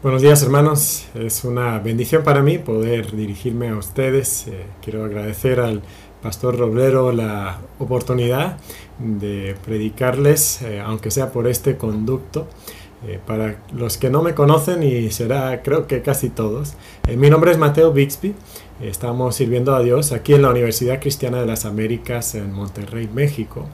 [0.00, 4.46] Buenos días hermanos, es una bendición para mí poder dirigirme a ustedes.
[4.46, 5.82] Eh, quiero agradecer al
[6.22, 8.58] pastor Roblero la oportunidad
[9.00, 12.46] de predicarles, eh, aunque sea por este conducto.
[13.08, 16.74] Eh, para los que no me conocen, y será creo que casi todos,
[17.16, 18.34] mi nombre es Mateo Bixby,
[18.80, 23.66] estamos sirviendo a Dios aquí en la Universidad Cristiana de las Américas en Monterrey, México.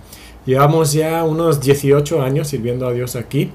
[0.47, 3.51] Llevamos ya unos 18 años sirviendo a Dios aquí.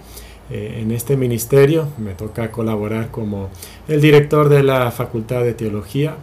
[0.52, 1.88] Eh, en este ministerio.
[2.00, 3.50] Me toca colaborar como
[3.88, 6.16] el director de la Facultad de Teología.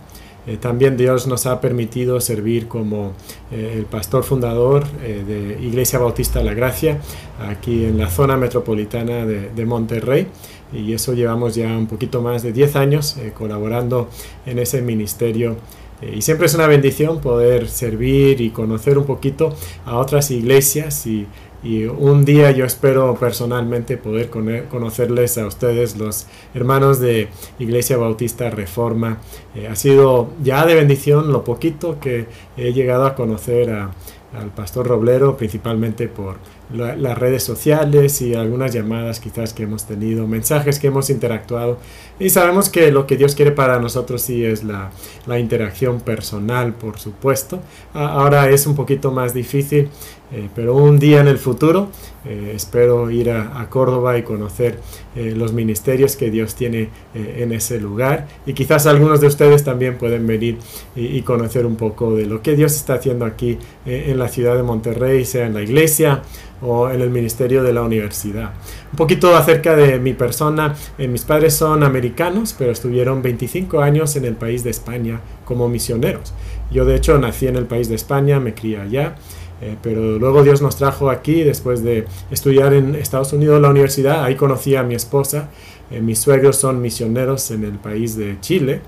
[0.48, 3.12] Eh, también Dios nos ha permitido servir como
[3.53, 7.01] eh, el pastor fundador de Iglesia Bautista La Gracia,
[7.39, 10.27] aquí en la zona metropolitana de, de Monterrey.
[10.73, 14.09] Y eso llevamos ya un poquito más de 10 años colaborando
[14.45, 15.56] en ese ministerio
[16.03, 19.55] y siempre es una bendición poder servir y conocer un poquito
[19.87, 21.27] a otras iglesias y
[21.66, 27.28] y un día yo espero personalmente poder conocerles a ustedes, los hermanos de
[27.59, 29.19] Iglesia Bautista Reforma.
[29.56, 34.87] Eh, ha sido ya de bendición lo poquito que he llegado a conocer al pastor
[34.87, 36.37] Roblero, principalmente por
[36.72, 41.78] las redes sociales y algunas llamadas quizás que hemos tenido, mensajes que hemos interactuado.
[42.19, 44.91] Y sabemos que lo que Dios quiere para nosotros sí es la,
[45.27, 47.61] la interacción personal, por supuesto.
[47.92, 49.91] Ahora es un poquito más difícil,
[50.33, 51.89] eh, pero un día en el futuro
[52.25, 54.81] eh, espero ir a, Córdoba y conocer
[55.14, 58.27] eh, los ministerios que Dios tiene en ese lugar.
[58.47, 60.59] Y quizás algunos de ustedes también pueden venir
[60.94, 64.56] y, y conocer un poco de lo que Dios está haciendo aquí en la ciudad
[64.56, 66.22] de Monterrey, sea en la iglesia
[66.62, 68.53] o en el ministerio de la universidad.
[68.93, 70.75] Un poquito acerca de mi persona.
[70.99, 75.69] Eh, mis padres son americanos, pero estuvieron 25 años en el país de España como
[75.69, 76.33] misioneros.
[76.71, 79.17] Yo de hecho nací en el país de España, me crié allá.
[79.62, 84.25] Eh, pero luego Dios nos trajo aquí después de estudiar en Estados Unidos la universidad.
[84.25, 85.49] Ahí conocí a mi esposa.
[85.91, 88.81] Eh, mis suegros son misioneros en el país de Chile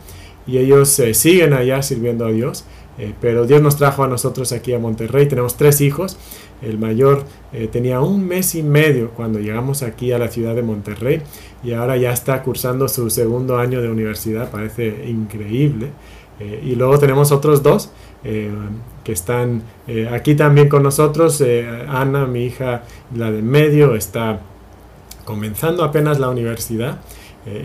[0.47, 2.65] y ellos siguen allá sirviendo a Dios.
[3.21, 5.29] pero Dios nos trajo a nosotros aquí a Monterrey.
[5.29, 6.19] Tenemos tres hijos.
[6.61, 10.63] El mayor eh, tenía un mes y medio cuando llegamos aquí a la ciudad de
[10.63, 11.23] Monterrey
[11.63, 15.89] y ahora ya está cursando su segundo año de universidad, parece increíble.
[16.41, 17.91] Eh, y luego tenemos otros dos
[18.25, 18.51] eh,
[19.05, 19.63] que están
[20.13, 21.43] aquí también con nosotros.
[21.89, 22.83] Ana, mi hija,
[23.15, 24.41] la de medio, está
[25.25, 26.99] comenzando apenas la universidad.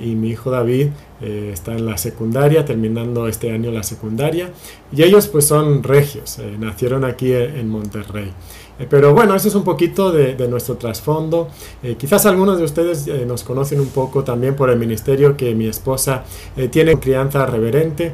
[0.02, 0.88] y mi hijo David
[1.20, 4.52] está en la secundaria, terminando este año la secundaria.
[4.96, 8.31] Y ellos pues son regios, nacieron aquí en Monterrey.
[8.79, 11.47] Eh, pero bueno, eso es un poquito de, nuestro trasfondo.
[11.81, 15.53] Eh, quizás algunos de ustedes eh, nos conocen un poco también por el ministerio que
[15.56, 16.23] mi esposa
[16.72, 18.12] tiene crianza reverente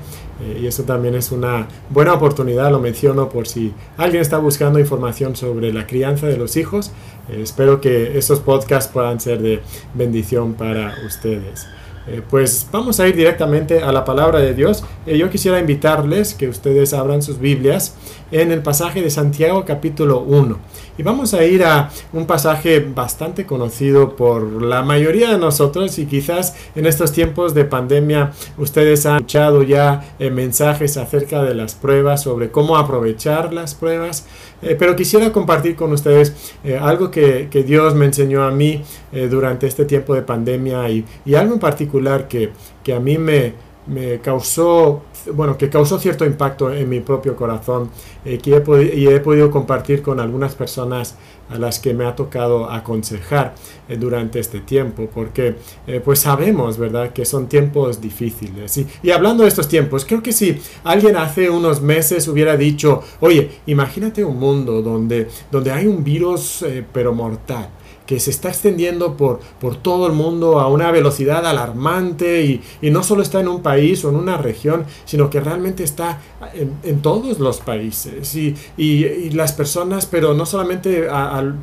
[0.62, 5.36] y eso también es una buena oportunidad, lo menciono por si alguien está buscando información
[5.36, 6.92] sobre la crianza de los hijos.
[7.30, 9.62] espero que esos podcasts puedan ser de
[9.94, 11.68] bendición para ustedes.
[12.08, 14.84] Eh, pues vamos a ir directamente a la palabra de Dios.
[15.06, 17.96] Eh, yo quisiera invitarles que ustedes abran sus Biblias
[18.32, 20.58] en el pasaje de Santiago capítulo 1.
[20.98, 26.06] Y vamos a ir a un pasaje bastante conocido por la mayoría de nosotros y
[26.06, 31.76] quizás en estos tiempos de pandemia ustedes han escuchado ya eh, mensajes acerca de las
[31.76, 34.26] pruebas, sobre cómo aprovechar las pruebas.
[34.62, 38.81] Eh, pero quisiera compartir con ustedes eh, algo que, Dios me enseñó a mí
[39.30, 42.52] durante este tiempo de pandemia y, y algo en particular que,
[42.84, 43.53] que a mí me,
[43.88, 45.04] me causó,
[45.34, 47.90] bueno, que causó cierto impacto en mi propio corazón
[48.24, 51.16] eh, que he y he podido compartir con algunas personas
[51.50, 53.56] a las que me ha tocado aconsejar
[53.88, 55.56] eh, durante este tiempo, porque
[55.88, 58.78] eh, pues sabemos, ¿verdad?, que son tiempos difíciles.
[58.78, 63.02] Y, y hablando de estos tiempos, creo que si alguien hace unos meses hubiera dicho,
[63.22, 66.64] oye, imagínate un mundo donde, donde hay un virus
[66.94, 67.70] pero mortal,
[68.09, 72.90] que se está extendiendo por, por todo el mundo a una velocidad alarmante y, y,
[72.90, 76.19] no solo está en un país o en una región, sino que realmente está
[76.84, 78.36] en, todos los países.
[78.36, 81.07] Y, y, las personas, pero no solamente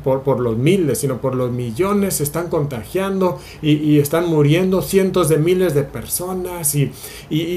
[0.05, 5.27] por, por, los miles, sino por los millones se están contagiando y, están muriendo cientos
[5.27, 6.93] de miles de personas y,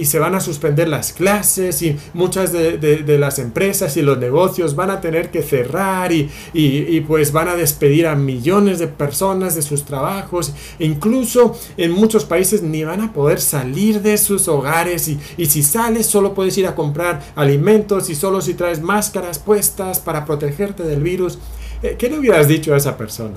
[0.04, 4.18] se van a suspender las clases y muchas de, de, de, las empresas y los
[4.18, 8.88] negocios van a tener que cerrar y, y pues van a despedir a millones de
[8.88, 14.48] personas de sus trabajos, incluso en muchos países ni van a poder salir de sus
[14.48, 18.82] hogares y, y si sales solo puedes ir a comprar alimentos y solo si traes
[18.82, 21.38] máscaras puestas para protegerte del virus.
[21.82, 23.36] Eh, ¿Qué le hubieras dicho a esa persona?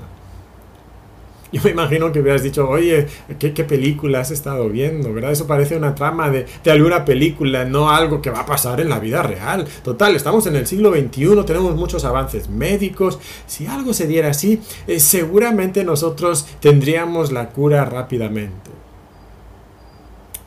[1.54, 3.06] Yo me imagino que hubieras dicho, oye,
[3.38, 5.12] ¿qué, película has estado viendo?
[5.12, 5.30] ¿Verdad?
[5.30, 8.98] Eso parece una trama de, alguna película, no algo que va a pasar en la
[8.98, 9.64] vida real.
[9.84, 13.20] Total, estamos en el siglo XXI, tenemos muchos avances médicos.
[13.46, 18.72] Si algo se diera así, eh, seguramente nosotros tendríamos la cura rápidamente.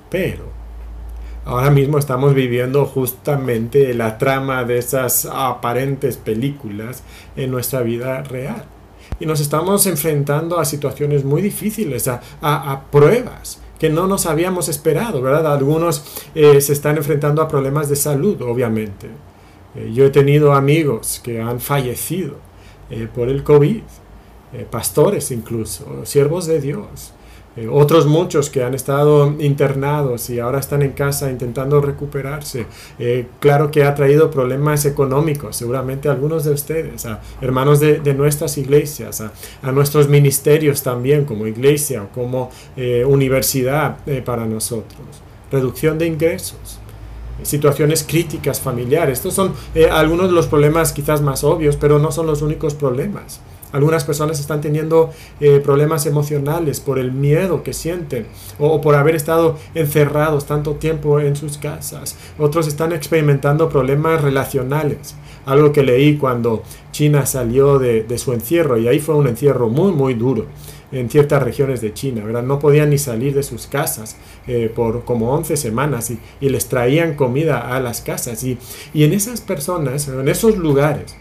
[0.09, 0.43] Pero
[1.45, 7.03] ahora mismo estamos viviendo justamente la trama de esas aparentes películas
[7.37, 8.65] en nuestra vida real.
[9.19, 15.21] Y nos estamos enfrentando a situaciones muy difíciles, a, pruebas que no nos habíamos esperado,
[15.21, 15.53] ¿verdad?
[15.53, 16.03] Algunos
[16.33, 19.07] eh, se están enfrentando a problemas de salud, obviamente.
[19.75, 22.35] Eh, yo he tenido amigos que han fallecido
[22.89, 23.81] eh, por el COVID,
[24.71, 27.13] pastores incluso, siervos de Dios.
[27.57, 32.67] Eh, otros muchos que han estado internados y ahora están en casa intentando recuperarse.
[32.99, 38.59] Eh, claro que ha traído problemas económicos, seguramente algunos de ustedes, a hermanos de, nuestras
[38.59, 45.01] iglesias, a, nuestros ministerios también como iglesia o como eh, universidad para nosotros.
[45.51, 46.79] Reducción de ingresos
[47.43, 49.19] situaciones críticas familiares.
[49.19, 49.53] Estos son
[49.91, 53.41] algunos de los problemas quizás más obvios, pero no son los únicos problemas.
[53.71, 58.25] Algunas personas están teniendo eh, problemas emocionales por el miedo que sienten
[58.59, 62.15] o, por haber estado encerrados tanto tiempo en sus casas.
[62.39, 65.15] Otros están experimentando problemas relacionales.
[65.45, 69.91] Algo que leí cuando China salió de, su encierro y ahí fue un encierro muy
[69.91, 70.45] muy duro
[70.91, 72.43] en ciertas regiones de China, ¿verdad?
[72.43, 74.15] No podían ni salir de sus casas
[74.47, 78.41] eh, por como 11 semanas y, y, les traían comida a las casas.
[78.45, 78.57] Y,
[78.93, 81.17] y en esas personas, en esos lugares,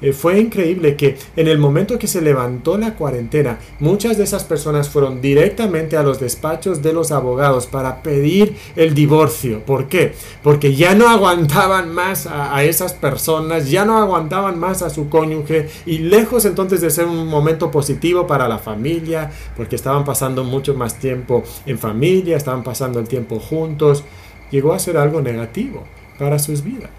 [0.00, 4.44] eh, fue increíble que en el momento que se levantó la cuarentena, muchas de esas
[4.44, 9.64] personas fueron directamente a los despachos de los abogados para pedir el divorcio.
[9.64, 10.14] ¿Por qué?
[10.42, 15.68] Porque ya no aguantaban más a, esas personas, ya no aguantaban más a su cónyuge
[15.86, 20.74] y lejos entonces de ser un momento positivo para la familia, porque estaban pasando mucho
[20.74, 24.04] más tiempo en familia, estaban pasando el tiempo juntos,
[24.50, 25.84] llegó a ser algo negativo
[26.18, 26.90] para sus vidas.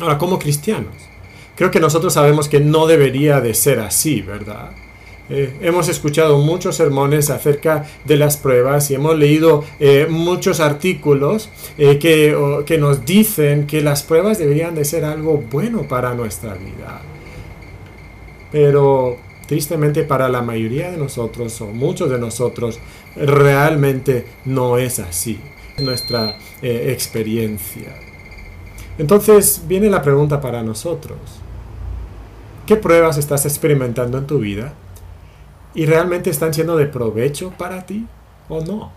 [0.00, 1.09] Ahora, como cristianos,
[1.60, 4.70] Creo que nosotros sabemos que no debería de ser así, ¿verdad?
[5.28, 11.50] Eh, hemos escuchado muchos sermones acerca de las pruebas y hemos leído eh, muchos artículos
[11.76, 12.34] eh, que,
[12.64, 17.02] que nos dicen que las pruebas deberían de ser algo bueno para nuestra vida.
[18.50, 22.78] Pero tristemente para la mayoría de nosotros o muchos de nosotros
[23.16, 25.38] realmente no es así
[25.76, 27.94] nuestra experiencia.
[28.96, 31.18] Entonces viene la pregunta para nosotros.
[32.70, 34.74] ¿Qué pruebas estás experimentando en tu vida?
[35.74, 38.06] ¿Y realmente están siendo de provecho para ti
[38.48, 38.92] o no?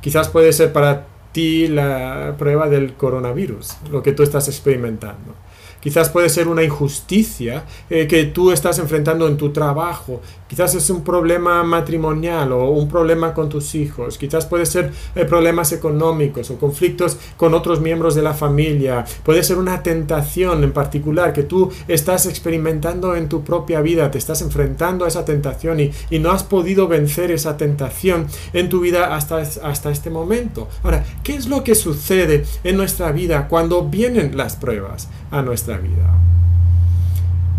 [0.00, 5.34] Quizás puede ser para ti la prueba del coronavirus, lo que tú estás experimentando.
[5.80, 10.20] Quizás puede ser una injusticia eh, que tú estás enfrentando en tu trabajo.
[10.50, 14.18] Quizás es un problema matrimonial o un problema con tus hijos.
[14.18, 19.04] Quizás puede ser eh, problemas económicos o conflictos con otros miembros de la familia.
[19.22, 24.10] Puede ser una tentación en particular que tú estás experimentando en tu propia vida.
[24.10, 28.68] Te estás enfrentando a esa tentación y, y no has podido vencer esa tentación en
[28.68, 30.68] tu vida hasta, hasta este momento.
[30.82, 35.78] Ahora, ¿qué es lo que sucede en nuestra vida cuando vienen las pruebas a nuestra
[35.78, 36.39] vida.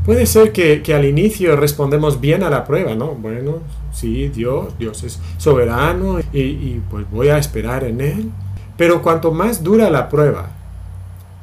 [0.06, 3.10] Puede ser que, al inicio respondemos bien a la prueba, ¿no?
[3.10, 3.60] Bueno,
[3.94, 8.32] sí, Dios, Dios es soberano y, pues voy a esperar en Él.
[8.78, 10.50] Pero cuanto más dura la prueba,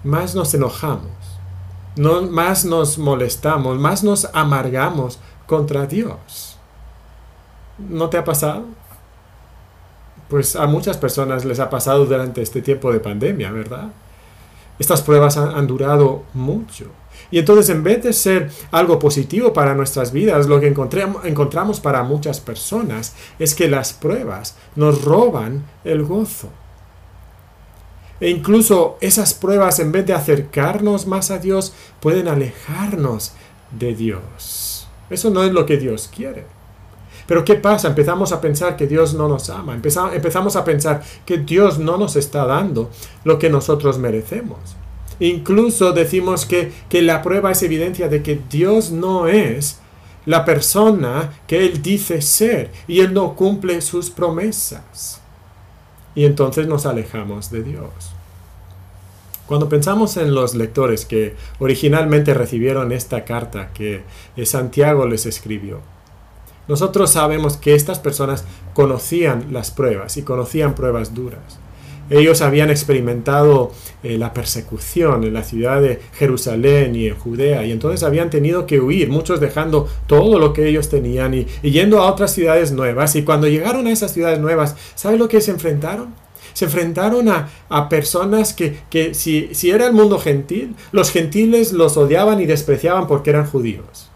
[0.03, 1.13] más nos enojamos,
[1.97, 6.57] no, más nos molestamos, más nos amargamos contra Dios.
[7.79, 8.65] ¿No te ha pasado?
[10.29, 13.91] Pues a muchas personas les ha pasado durante este tiempo de pandemia, ¿verdad?
[14.79, 16.87] Estas pruebas han, durado mucho.
[17.31, 22.03] Y entonces en vez de ser algo positivo para nuestras vidas, lo que encontramos para
[22.03, 26.49] muchas personas es que las pruebas nos roban el gozo.
[28.21, 33.33] E incluso esas pruebas, en vez de acercarnos más a Dios, pueden alejarnos
[33.71, 34.89] de Dios.
[35.11, 36.45] Eso no es lo que Dios quiere.
[37.27, 37.89] Pero ¿qué pasa?
[37.89, 39.75] Empezamos a pensar que Dios no nos ama.
[39.75, 42.91] Empezamos a pensar que Dios no nos está dando
[43.23, 44.59] lo que nosotros merecemos.
[45.21, 49.81] Incluso decimos que, que la prueba es evidencia de que Dios no es
[50.27, 55.21] la persona que Él dice ser y Él no cumple sus promesas.
[56.15, 58.13] Y entonces nos alejamos de Dios.
[59.47, 64.03] Cuando pensamos en los lectores que originalmente recibieron esta carta que
[64.45, 65.81] Santiago les escribió,
[66.69, 68.45] nosotros sabemos que estas personas
[68.75, 71.59] conocían las pruebas y conocían pruebas duras.
[72.11, 73.73] Ellos habían experimentado
[74.03, 78.67] eh, la persecución en la ciudad de Jerusalén y en Judea y entonces habían tenido
[78.67, 83.15] que huir, muchos dejando todo lo que ellos tenían y, yendo a otras ciudades nuevas.
[83.17, 86.15] Y cuando llegaron a esas ciudades nuevas, ¿sabe lo que se enfrentaron?
[86.55, 91.97] Se enfrentaron a, personas que, que si, si era el mundo gentil, los gentiles los
[91.97, 94.11] odiaban y despreciaban porque eran judíos.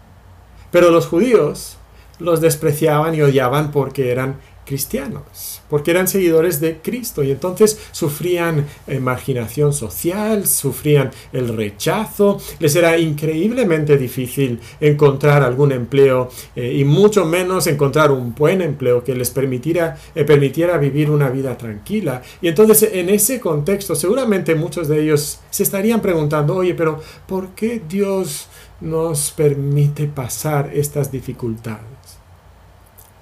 [0.71, 1.77] Pero los judíos
[2.19, 8.65] los despreciaban y odiaban porque eran cristianos, porque eran seguidores de Cristo y entonces sufrían
[8.87, 16.85] eh, marginación social, sufrían el rechazo, les era increíblemente difícil encontrar algún empleo eh, y
[16.85, 22.21] mucho menos encontrar un buen empleo que les permitiera, eh, permitiera vivir una vida tranquila.
[22.41, 27.49] Y entonces en ese contexto seguramente muchos de ellos se estarían preguntando, oye, pero ¿por
[27.49, 28.47] qué Dios
[28.81, 32.02] nos permite pasar estas dificultades?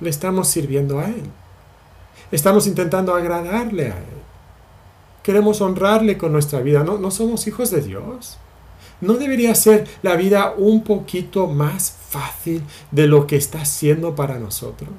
[0.02, 1.24] Le estamos sirviendo a Él.
[2.32, 4.22] Estamos intentando agradarle a Él.
[5.24, 6.84] Queremos honrarle con nuestra vida.
[6.84, 8.38] ¿No, no somos hijos de Dios?
[9.00, 14.40] ¿No debería ser la vida un poquito más fácil de lo que está siendo para
[14.40, 14.90] nosotros?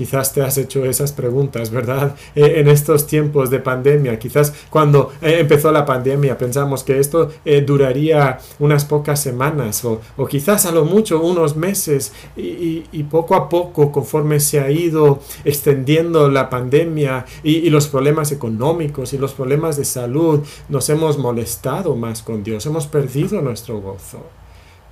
[0.00, 2.16] Quizás te has hecho esas preguntas, ¿verdad?
[2.34, 7.28] Eh, en estos tiempos de pandemia, quizás cuando eh, empezó la pandemia pensamos que esto
[7.44, 12.80] eh, duraría unas pocas semanas o, quizás a lo mucho unos meses y,
[13.10, 19.18] poco a poco conforme se ha ido extendiendo la pandemia y los problemas económicos y
[19.18, 20.40] los problemas de salud,
[20.70, 24.39] nos hemos molestado más con Dios, hemos perdido nuestro gozo.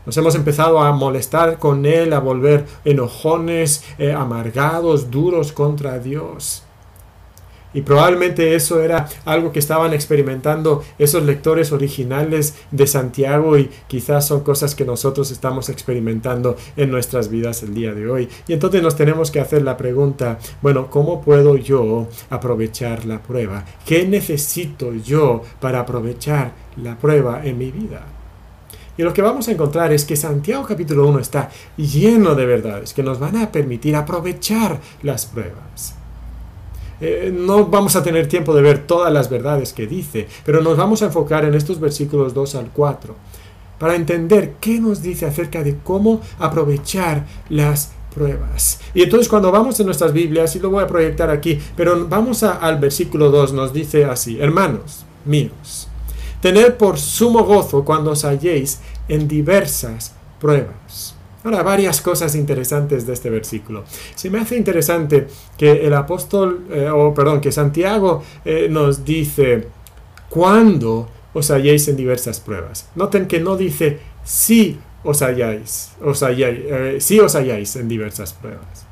[0.08, 6.62] Nos hemos empezado a molestar con Él, a volver enojones, eh, amargados, duros contra Dios.
[7.74, 14.26] Y probablemente eso era algo que estaban experimentando esos lectores originales de Santiago y quizás
[14.26, 18.30] son cosas que nosotros estamos experimentando en nuestras vidas el día de hoy.
[18.46, 23.66] Y entonces nos tenemos que hacer la pregunta, bueno, ¿cómo puedo yo aprovechar la prueba?
[23.84, 28.06] ¿Qué necesito yo para aprovechar la prueba en mi vida?
[28.98, 32.92] Y lo que vamos a encontrar es que Santiago capítulo 1 está lleno de verdades
[32.92, 35.94] que nos van a permitir aprovechar las pruebas.
[37.00, 40.76] Eh, no vamos a tener tiempo de ver todas las verdades que dice, pero nos
[40.76, 43.14] vamos a enfocar en estos versículos 2 al 4
[43.78, 48.80] para entender qué nos dice acerca de cómo aprovechar las pruebas.
[48.94, 52.42] Y entonces cuando vamos en nuestras Biblias, y lo voy a proyectar aquí, pero vamos
[52.42, 55.87] al versículo 2, nos dice así, hermanos míos,
[56.40, 61.14] Tener por sumo gozo cuando os halléis en diversas pruebas.
[61.44, 63.84] Ahora, varias cosas interesantes de este versículo.
[64.14, 69.68] Se me hace interesante que el apóstol, eh, o perdón, que Santiago eh, nos dice,
[70.28, 72.88] cuando os halléis en diversas pruebas.
[72.94, 78.32] Noten que no dice si os halláis, os halláis eh, si os halláis en diversas
[78.32, 78.86] pruebas.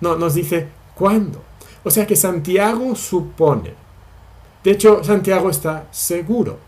[0.00, 1.42] No, nos dice cuándo.
[1.84, 3.74] O sea que Santiago supone
[4.66, 6.58] de hecho, Santiago está seguro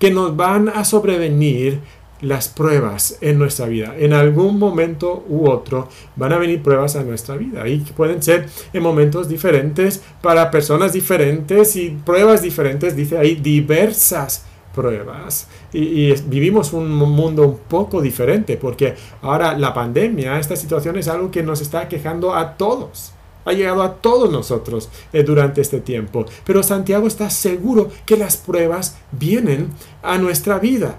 [0.00, 1.78] que nos van a sobrevenir
[2.22, 3.94] las pruebas en nuestra vida.
[3.96, 8.48] En algún momento u otro van a venir pruebas a nuestra vida y pueden ser
[8.72, 14.44] en momentos diferentes para personas diferentes y pruebas diferentes, dice ahí, diversas
[14.74, 15.46] pruebas.
[15.72, 21.06] Y, y, vivimos un mundo un poco diferente porque ahora la pandemia, esta situación es
[21.06, 25.80] algo que nos está quejando a todos ha llegado a todos nosotros eh, durante este
[25.80, 26.26] tiempo.
[26.44, 29.70] Pero Santiago está seguro que las pruebas vienen
[30.02, 30.98] a nuestra vida.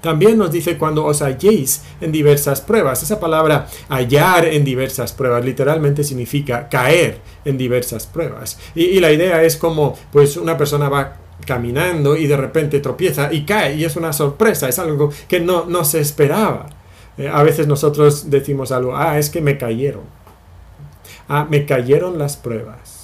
[0.00, 3.02] También nos dice cuando os halléis en diversas pruebas.
[3.02, 8.58] Esa palabra hallar en diversas pruebas literalmente significa caer en diversas pruebas.
[8.74, 13.44] Y, la idea es como pues una persona va caminando y de repente tropieza y
[13.44, 16.66] cae y es una sorpresa, es algo que no, no se esperaba.
[17.18, 20.02] Eh, a veces nosotros decimos algo, ah, es que me cayeron
[21.28, 22.96] ah, me cayeron las pruebas.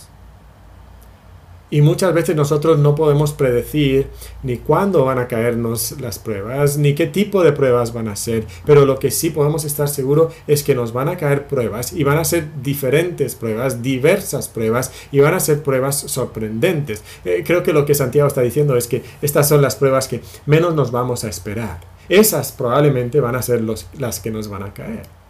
[1.73, 4.09] Y muchas veces nosotros no podemos predecir
[4.43, 8.45] ni cuándo van a caernos las pruebas, ni qué tipo de pruebas van a ser,
[8.67, 12.05] pero lo que sí podemos estar seguros es que nos van a caer pruebas y
[12.05, 17.03] van a ser diferentes pruebas, diversas pruebas y van a ser pruebas sorprendentes.
[17.25, 20.21] Eh, creo que lo que Santiago está diciendo es que estas son las pruebas que
[20.45, 21.81] menos nos vamos a esperar.
[22.11, 25.22] Esas probablemente van a ser las que nos van a caer.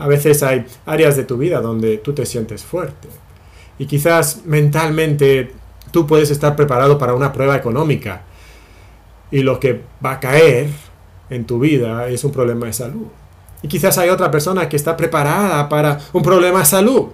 [0.00, 3.06] A veces hay áreas de tu vida donde tú te sientes fuerte.
[3.78, 5.52] Y quizás mentalmente
[5.90, 8.22] tú puedes estar preparado para una prueba económica.
[9.30, 10.70] Y lo que va a caer
[11.28, 13.08] en tu vida es un problema de salud.
[13.62, 17.08] Y quizás hay otra persona que está preparada para un problema de salud.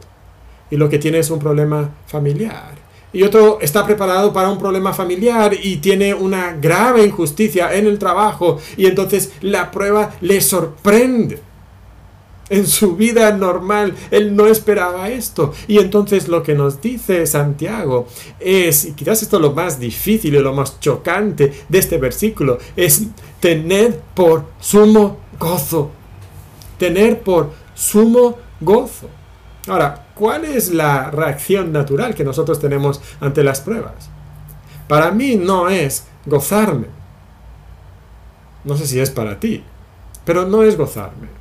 [0.71, 2.75] Y lo que tiene es un problema familiar.
[3.13, 7.99] Y otro está preparado para un problema familiar y tiene una grave injusticia en el
[7.99, 8.61] trabajo.
[8.77, 11.46] Y entonces la prueba le sorprende
[12.49, 13.95] en su vida normal.
[14.11, 15.53] Él no esperaba esto.
[15.67, 18.07] Y entonces lo que nos dice Santiago
[18.41, 22.59] es, y quizás esto es lo más difícil y lo más chocante de este versículo,
[22.77, 23.03] es
[23.41, 25.91] tener por sumo gozo.
[26.79, 29.09] Tener por sumo gozo.
[29.69, 34.11] Ahora, ¿cuál es la reacción natural que nosotros tenemos ante las pruebas?
[34.87, 36.87] Para mí no es gozarme.
[38.63, 39.65] No sé si es para ti,
[40.25, 41.36] pero no es gozarme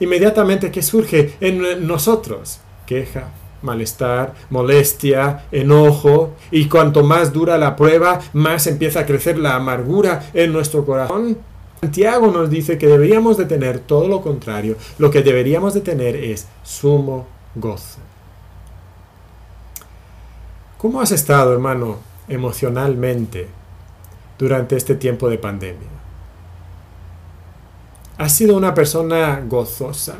[0.00, 2.60] inmediatamente ¿qué surge en nosotros?
[2.86, 3.28] Queja,
[3.62, 10.30] malestar, molestia, enojo, y cuanto más dura la prueba, más empieza a crecer la amargura
[10.34, 11.38] en nuestro corazón.
[11.80, 16.16] Santiago nos dice que deberíamos de tener todo lo contrario, lo que deberíamos de tener
[16.16, 17.98] es sumo gozo.
[20.76, 23.48] ¿Cómo has estado, hermano, emocionalmente
[24.38, 25.99] durante este tiempo de pandemia?
[28.20, 30.16] ¿Has sido una persona gozosa?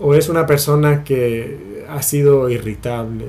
[0.00, 3.26] ¿O es una persona que ha sido irritable?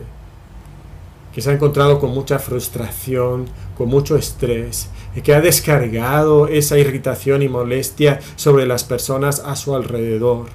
[1.32, 3.46] Que se ha encontrado con mucha frustración,
[3.78, 9.56] con mucho estrés, y que ha descargado esa irritación y molestia sobre las personas a
[9.56, 10.48] su alrededor.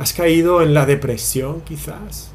[0.00, 2.32] ¿Has caído en la depresión quizás?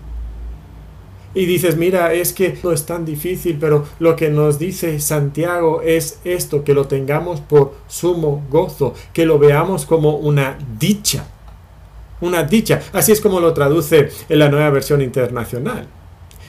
[1.35, 5.81] Y dices, mira, es que no es tan difícil, pero lo que nos dice Santiago
[5.81, 11.25] es esto, que lo tengamos por sumo gozo, que lo veamos como una dicha,
[12.21, 12.81] una dicha.
[12.93, 15.87] Así es como lo traduce en la nueva versión internacional.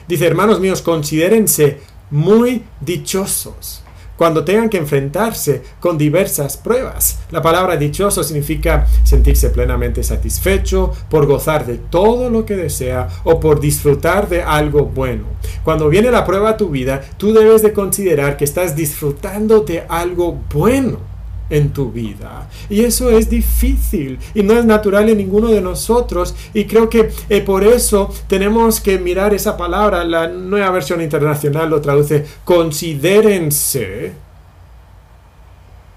[0.07, 3.84] Dice, hermanos míos, considérense muy dichosos
[4.17, 7.19] cuando tengan que enfrentarse con diversas pruebas.
[7.31, 13.41] La palabra dichoso significa sentirse plenamente satisfecho por gozar de todo lo que desea o
[13.41, 15.25] por disfrutar de algo bueno.
[15.63, 19.85] Cuando viene la prueba a tu vida, tú debes de considerar que estás disfrutando de
[19.89, 21.14] algo bueno
[21.51, 22.49] en tu vida.
[22.69, 26.35] Y eso es difícil y no es natural en ninguno de nosotros.
[26.53, 30.05] Y creo que eh, por eso tenemos que mirar esa palabra.
[30.05, 34.13] La nueva versión internacional lo traduce considérense.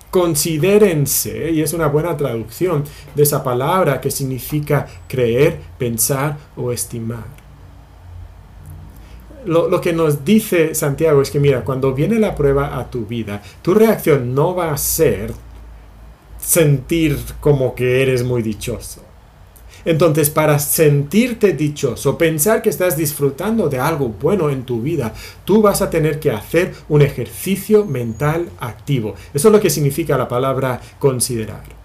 [0.09, 7.46] Considérense, y es una buena traducción de esa palabra que significa creer, pensar o estimar.
[9.45, 13.41] Lo, que nos dice Santiago es que, mira, cuando viene la prueba a tu vida,
[13.61, 15.33] tu reacción no va a ser
[16.39, 19.01] sentir como que eres muy dichoso.
[19.85, 25.13] Entonces, para sentirte dichoso, pensar que estás disfrutando de algo bueno en tu vida,
[25.45, 29.15] tú vas a tener que hacer un ejercicio mental activo.
[29.33, 31.76] Eso es lo que significa la palabra considerar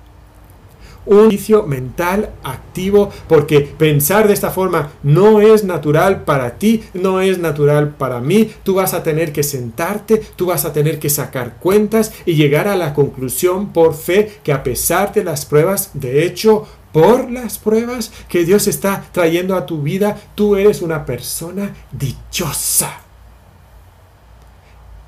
[1.07, 7.21] un ejercicio mental activo porque pensar de esta forma no es natural para ti, no
[7.21, 8.51] es natural para mí.
[8.63, 12.69] Tú vas a tener que sentarte, tú vas a tener que sacar cuentas y llegar
[12.69, 17.59] a la conclusión por fe que a pesar de las pruebas, de hecho, por las
[17.59, 23.01] pruebas que Dios está trayendo a tu vida, tú eres una persona dichosa.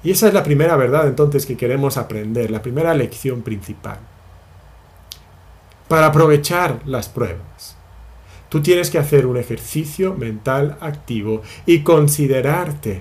[0.02, 3.98] Y esa es la primera verdad entonces que queremos aprender, la primera lección principal
[5.94, 7.76] para aprovechar las pruebas.
[8.48, 13.00] Tú tienes que hacer un ejercicio mental activo y considerarte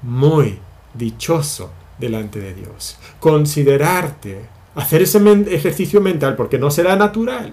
[0.00, 0.58] muy
[0.94, 2.96] dichoso delante de Dios.
[3.18, 4.40] Considerarte,
[4.74, 5.18] hacer ese
[5.50, 7.52] ejercicio mental, porque no será natural,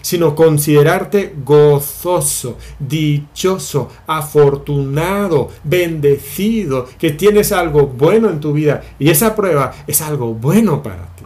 [0.00, 9.36] sino considerarte gozoso, dichoso, afortunado, bendecido, que tienes algo bueno en tu vida y esa
[9.36, 11.17] prueba es algo bueno para ti.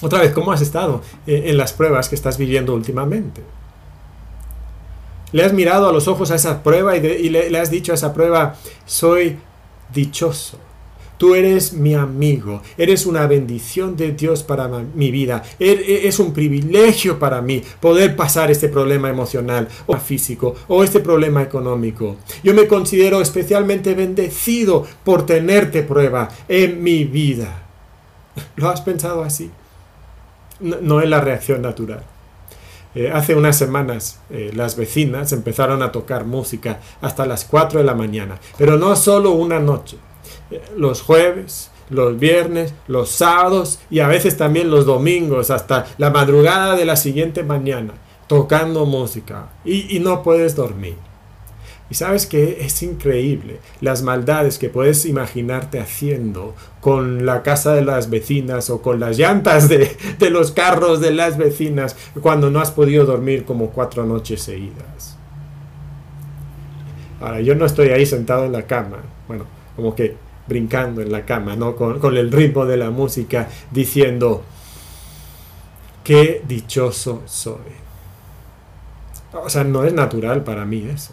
[0.00, 3.42] Otra vez, ¿cómo has estado eh, en las pruebas que estás viviendo últimamente?
[5.32, 8.14] Le has mirado a los ojos a esa prueba y, le, has dicho a esa
[8.14, 8.56] prueba,
[8.86, 9.36] soy
[9.92, 10.58] dichoso.
[11.18, 15.42] Tú eres mi amigo, eres una bendición de Dios para mi vida.
[15.58, 20.84] Er, e, es un privilegio para mí poder pasar este problema emocional o físico o
[20.84, 22.18] este problema económico.
[22.44, 27.64] Yo me considero especialmente bendecido por tenerte prueba en mi vida.
[28.56, 29.50] ¿Lo has pensado así?
[30.60, 32.02] No, es la reacción natural.
[32.94, 37.84] Eh, hace unas semanas eh, las vecinas empezaron a tocar música hasta las 4 de
[37.84, 39.98] la mañana, pero no solo una noche.
[40.50, 46.10] Eh, los jueves, los viernes, los sábados y a veces también los domingos hasta la
[46.10, 47.94] madrugada de la siguiente mañana,
[48.26, 51.07] tocando música y no puedes dormir.
[51.90, 57.82] Y sabes que es increíble las maldades que puedes imaginarte haciendo con la casa de
[57.82, 59.96] las vecinas o con las llantas de,
[60.30, 65.16] los carros de las vecinas cuando no has podido dormir como cuatro noches seguidas.
[67.20, 70.14] Ahora, yo no estoy ahí sentado en la cama, bueno, como que
[70.46, 71.74] brincando en la cama, ¿no?
[71.74, 74.42] Con, con el ritmo de la música, diciendo,
[76.04, 77.56] qué dichoso soy.
[79.32, 81.12] O sea, no es natural para mí eso.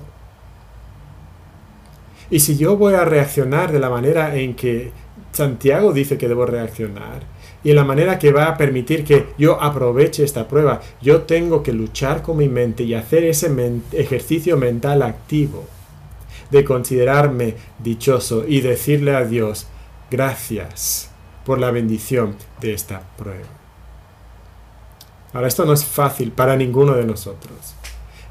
[2.29, 4.91] Y si yo voy a reaccionar de la manera en que
[5.31, 9.59] Santiago dice que debo reaccionar, y en la manera que va a permitir que yo
[9.61, 13.51] aproveche esta prueba, yo tengo que luchar con mi mente y hacer ese
[13.91, 15.65] ejercicio mental activo
[16.51, 19.65] de considerarme dichoso y decirle a Dios,
[20.11, 21.09] gracias
[21.43, 23.47] por la bendición de esta prueba.
[25.33, 27.75] Ahora, esto no es fácil para ninguno de nosotros.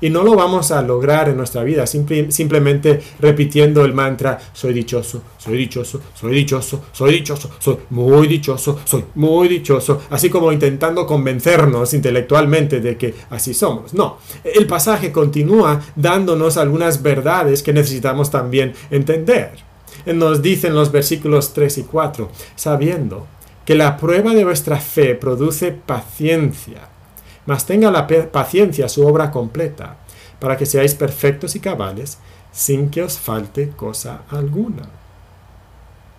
[0.04, 5.22] Y no lo vamos a lograr en nuestra vida simplemente repitiendo el mantra, soy dichoso,
[5.38, 11.06] soy dichoso, soy dichoso, soy dichoso, soy muy dichoso, soy muy dichoso, así como intentando
[11.06, 13.94] convencernos intelectualmente de que así somos.
[13.94, 19.52] No, el pasaje continúa dándonos algunas verdades que necesitamos también entender.
[20.04, 23.26] Nos dicen los versículos 3 y 4, sabiendo
[23.64, 26.93] que la prueba de vuestra fe produce paciencia
[27.46, 29.96] mas tenga la paciencia su obra completa,
[30.38, 32.18] para que seáis perfectos y cabales,
[32.52, 34.88] sin que os falte cosa alguna.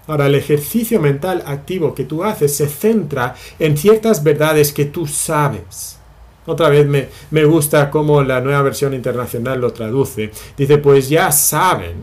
[0.07, 5.07] Ahora, el ejercicio mental activo que tú haces se centra en ciertas verdades que tú
[5.07, 5.97] sabes.
[6.45, 10.31] Otra vez me, me gusta cómo la nueva versión internacional lo traduce.
[10.55, 11.95] Dice, pues ya saben,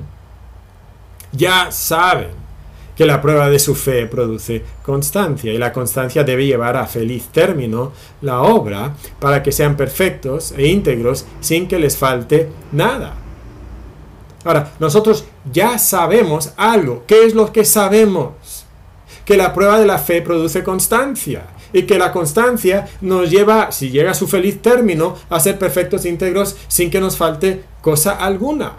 [1.31, 2.42] ya saben
[2.97, 7.29] que la prueba de su fe produce constancia y la constancia debe llevar a feliz
[7.33, 13.15] término la obra para que sean perfectos e íntegros sin que les falte nada.
[14.45, 17.05] Ahora, nosotros ya sabemos algo.
[17.07, 18.67] ¿Qué es lo que sabemos?
[19.25, 23.91] Que la prueba de la fe produce constancia y que la constancia nos lleva, si
[23.91, 28.13] llega a su feliz término, a ser perfectos e íntegros sin que nos falte cosa
[28.13, 28.73] alguna.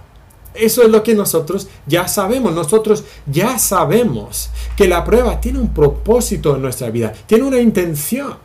[0.54, 2.54] Eso es lo que nosotros ya sabemos.
[2.54, 8.36] Nosotros ya sabemos que la prueba tiene un propósito en nuestra vida, tiene una intención.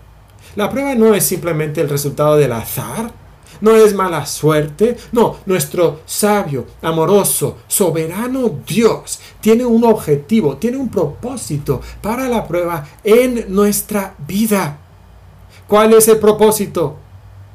[0.56, 3.12] La prueba no es simplemente el resultado del azar,
[3.60, 10.88] no es mala suerte, no, nuestro sabio, amoroso, soberano Dios tiene un objetivo, tiene un
[10.88, 14.78] propósito para la prueba en nuestra vida.
[15.66, 16.96] ¿Cuál es el propósito?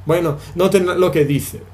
[0.05, 1.72] Bueno, noten lo que dice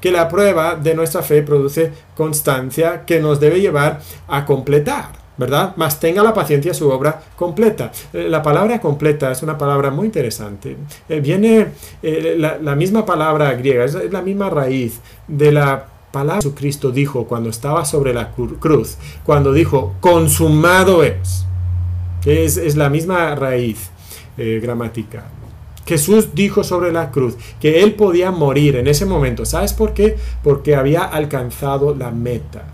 [0.00, 5.26] que la prueba de nuestra fe produce constancia que nos debe llevar a completar.
[5.36, 5.76] ¿verdad?
[5.76, 7.92] Más tenga la paciencia su obra completa.
[8.12, 10.76] Eh, la palabra completa es una palabra muy interesante.
[11.08, 11.68] Eh, viene
[12.02, 17.26] eh, la, misma palabra griega, es, la misma raíz de la palabra que Jesucristo dijo
[17.26, 21.44] cuando estaba sobre la cruz, cuando dijo, consumado es.
[22.24, 23.90] Es, es la misma raíz
[24.36, 25.35] gramatical.
[25.86, 29.44] Jesús dijo sobre la cruz que él podía morir en ese momento.
[29.44, 30.16] ¿Sabes por qué?
[30.42, 32.64] Porque había alcanzado la meta.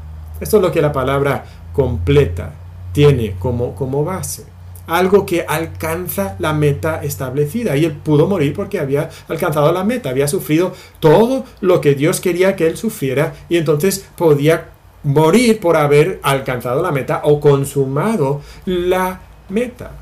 [0.41, 2.55] Esto es lo que la palabra completa
[2.93, 4.47] tiene como, como base.
[4.87, 7.77] Algo que alcanza la meta establecida.
[7.77, 12.21] Y él pudo morir porque había alcanzado la meta, había sufrido todo lo que Dios
[12.21, 14.71] quería que él sufriera y entonces podía
[15.05, 19.93] morir por haber alcanzado la meta o consumado la meta.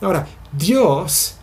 [0.00, 1.38] Ahora, Dios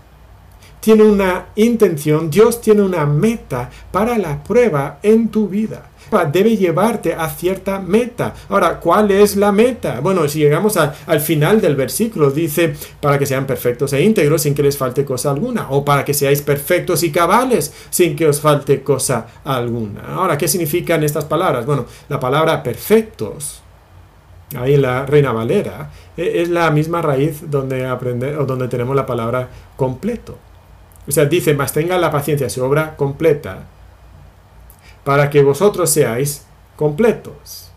[0.81, 5.87] tiene una intención, Dios tiene una meta para la prueba en tu vida.
[6.33, 8.33] Debe llevarte a cierta meta.
[8.49, 10.01] Ahora, ¿cuál es la meta?
[10.01, 14.53] Bueno, si llegamos al final del versículo, dice, para que sean perfectos e íntegros sin
[14.53, 18.41] que les falte cosa alguna, o para que seáis perfectos y cabales sin que os
[18.41, 20.01] falte cosa alguna.
[20.15, 21.65] Ahora, ¿qué significan estas palabras?
[21.65, 23.61] Bueno, la palabra perfectos,
[24.57, 28.97] ahí en la Reina Valera, e, es la misma raíz donde, aprende, o donde tenemos
[28.97, 30.50] la palabra completo.
[31.07, 33.65] O sea, dice, más tenga la paciencia su obra completa,
[35.03, 37.71] para que vosotros seáis completos.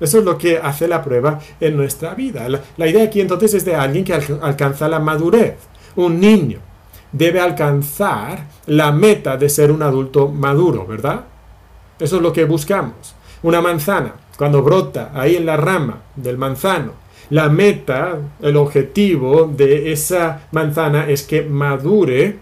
[0.00, 2.48] Eso es lo que hace la prueba en nuestra vida.
[2.76, 5.56] La, idea aquí entonces es de alguien que alcanza la madurez.
[5.96, 6.58] Un niño
[7.12, 11.24] debe alcanzar la meta de ser un adulto maduro, ¿verdad?
[11.98, 13.14] Eso es lo que buscamos.
[13.42, 16.92] Una manzana, cuando brota ahí en la rama del manzano,
[17.30, 22.38] la meta, el objetivo de esa manzana es que madure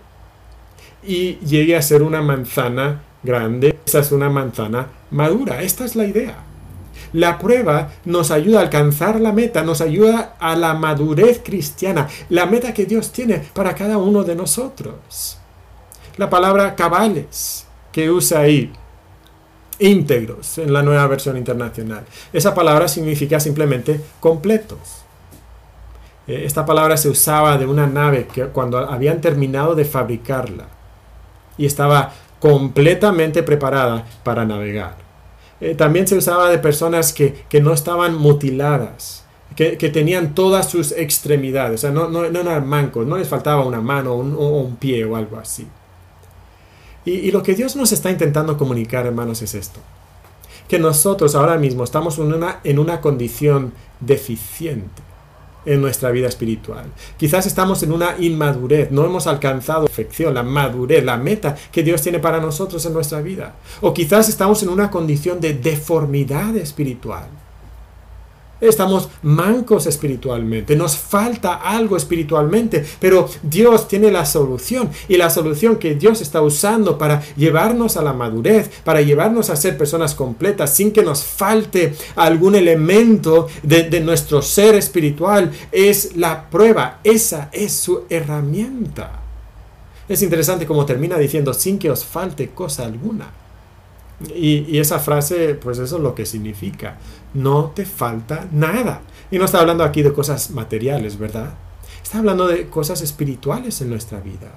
[1.06, 3.78] y llegue a ser una manzana grande.
[3.84, 5.62] Esa es una manzana madura.
[5.62, 6.36] Esta es la idea.
[7.12, 12.46] La prueba nos ayuda a alcanzar la meta, nos ayuda a la madurez cristiana, la
[12.46, 15.38] meta que Dios tiene para cada uno de nosotros.
[16.16, 18.72] La palabra cabales que usa ahí
[19.78, 22.04] íntegros en la nueva versión internacional.
[22.32, 24.78] Esa palabra significa simplemente completos.
[26.26, 30.68] Eh, esta palabra se usaba de una nave que cuando habían terminado de fabricarla
[31.56, 34.96] y estaba completamente preparada para navegar.
[35.60, 39.24] Eh, también se usaba de personas que, no estaban mutiladas,
[39.56, 43.80] que, tenían todas sus extremidades, o sea, no, no, eran mancos, no les faltaba una
[43.80, 45.66] mano o un pie o algo así.
[47.08, 49.80] Y, lo que Dios nos está intentando comunicar, hermanos, es esto.
[50.68, 55.02] Que nosotros ahora mismo estamos en una, en una condición deficiente
[55.64, 56.84] en nuestra vida espiritual.
[57.16, 61.82] Quizás estamos en una inmadurez, no hemos alcanzado la perfección, la madurez, la meta que
[61.82, 63.54] Dios tiene para nosotros en nuestra vida.
[63.80, 67.28] O quizás estamos en una condición de deformidad espiritual.
[68.60, 75.76] Estamos mancos espiritualmente, nos falta algo espiritualmente, pero Dios tiene la solución y la solución
[75.76, 80.74] que Dios está usando para llevarnos a la madurez, para llevarnos a ser personas completas
[80.74, 87.50] sin que nos falte algún elemento de, de nuestro ser espiritual es la prueba, esa
[87.52, 89.20] es su herramienta.
[90.08, 93.30] Es interesante como termina diciendo sin que os falte cosa alguna.
[94.34, 96.96] Y, esa frase, pues eso es lo que significa.
[97.34, 99.02] No te falta nada.
[99.30, 101.54] Y no está hablando aquí de cosas materiales, ¿verdad?
[102.02, 104.52] Está hablando de cosas espirituales en nuestra vida.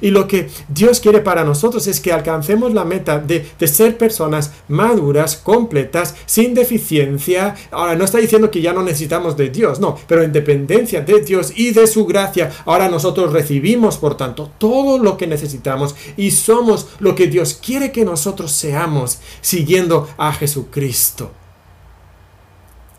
[0.00, 4.52] Y lo que Dios quiere para nosotros es que alcancemos la meta de, ser personas
[4.68, 7.54] maduras, completas, sin deficiencia.
[7.70, 11.20] Ahora, no está diciendo que ya no necesitamos de Dios, no, pero en dependencia de
[11.20, 16.30] Dios y de su gracia, ahora nosotros recibimos, por tanto, todo lo que necesitamos y
[16.30, 21.30] somos lo que Dios quiere que nosotros seamos, siguiendo a Jesucristo.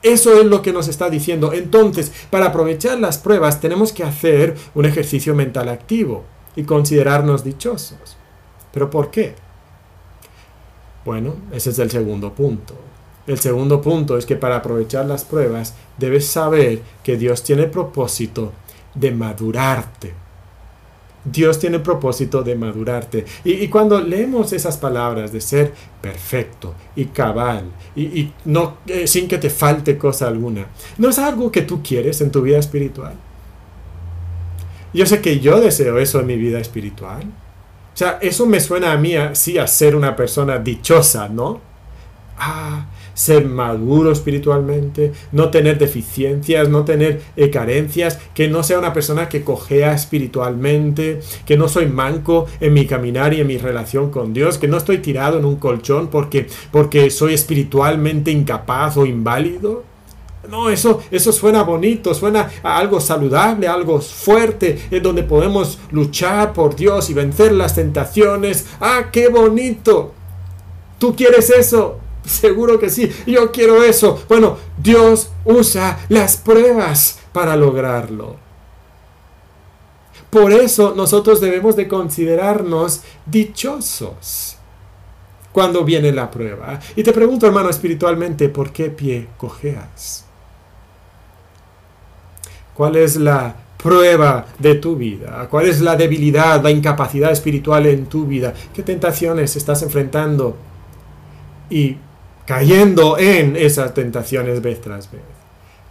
[0.04, 1.54] Eso es lo que nos está diciendo.
[1.54, 6.24] Entonces, para aprovechar las pruebas tenemos que hacer un ejercicio mental activo
[6.56, 8.18] y considerarnos dichosos.
[8.74, 9.36] ¿Pero por qué?
[11.06, 12.76] Bueno, ese es el segundo punto.
[13.28, 18.52] El segundo punto es que para aprovechar las pruebas debes saber que Dios tiene propósito
[18.96, 20.21] de madurarte.
[21.24, 23.26] Dios tiene propósito de madurarte.
[23.44, 29.38] Y, cuando leemos esas palabras de ser perfecto y cabal y, no, eh, sin que
[29.38, 33.14] te falte cosa alguna, ¿no es algo que tú quieres en tu vida espiritual?
[34.94, 37.24] Yo sé que yo deseo eso en mi vida espiritual.
[37.94, 41.62] O sea, eso me suena a mí así a ser una persona dichosa, ¿no?
[42.38, 48.94] Ah, ser maduro espiritualmente, no tener deficiencias, no tener eh, carencias, que no sea una
[48.94, 54.12] persona que cojea espiritualmente, que no soy manco en mi caminar y en mi relación
[54.12, 59.06] con Dios, que no estoy tirado en un colchón porque, porque soy espiritualmente incapaz o
[59.06, 59.84] inválido.
[60.50, 66.76] No, eso, eso suena bonito, suena algo saludable, algo fuerte, en donde podemos luchar por
[66.76, 68.66] Dios y vencer las tentaciones.
[68.80, 70.14] ¡Ah, qué bonito!
[70.98, 72.01] ¿Tú quieres eso?
[72.26, 74.24] Seguro que sí, yo quiero eso.
[74.30, 78.36] Bueno, Dios usa las pruebas para lograrlo.
[80.30, 84.58] Por eso nosotros debemos de considerarnos dichosos
[85.52, 86.80] cuando viene la prueba.
[86.96, 90.26] Y te pregunto, hermano, espiritualmente, ¿por qué pie cojeas?
[92.74, 95.48] ¿Cuál es la prueba de tu vida?
[95.50, 98.54] ¿Cuál es la debilidad, la incapacidad espiritual en tu vida?
[98.74, 100.56] ¿Qué tentaciones estás enfrentando?
[101.70, 101.98] Y
[102.46, 105.22] cayendo en esas tentaciones vez tras vez.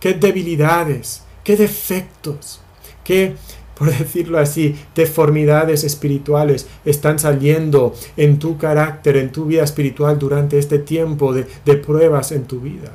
[0.00, 1.22] ¿Qué debilidades?
[1.44, 2.60] ¿Qué defectos?
[3.04, 3.34] ¿Qué,
[3.74, 10.58] por decirlo así, deformidades espirituales están saliendo en tu carácter, en tu vida espiritual durante
[10.58, 11.44] este tiempo de,
[11.76, 12.92] pruebas en tu vida?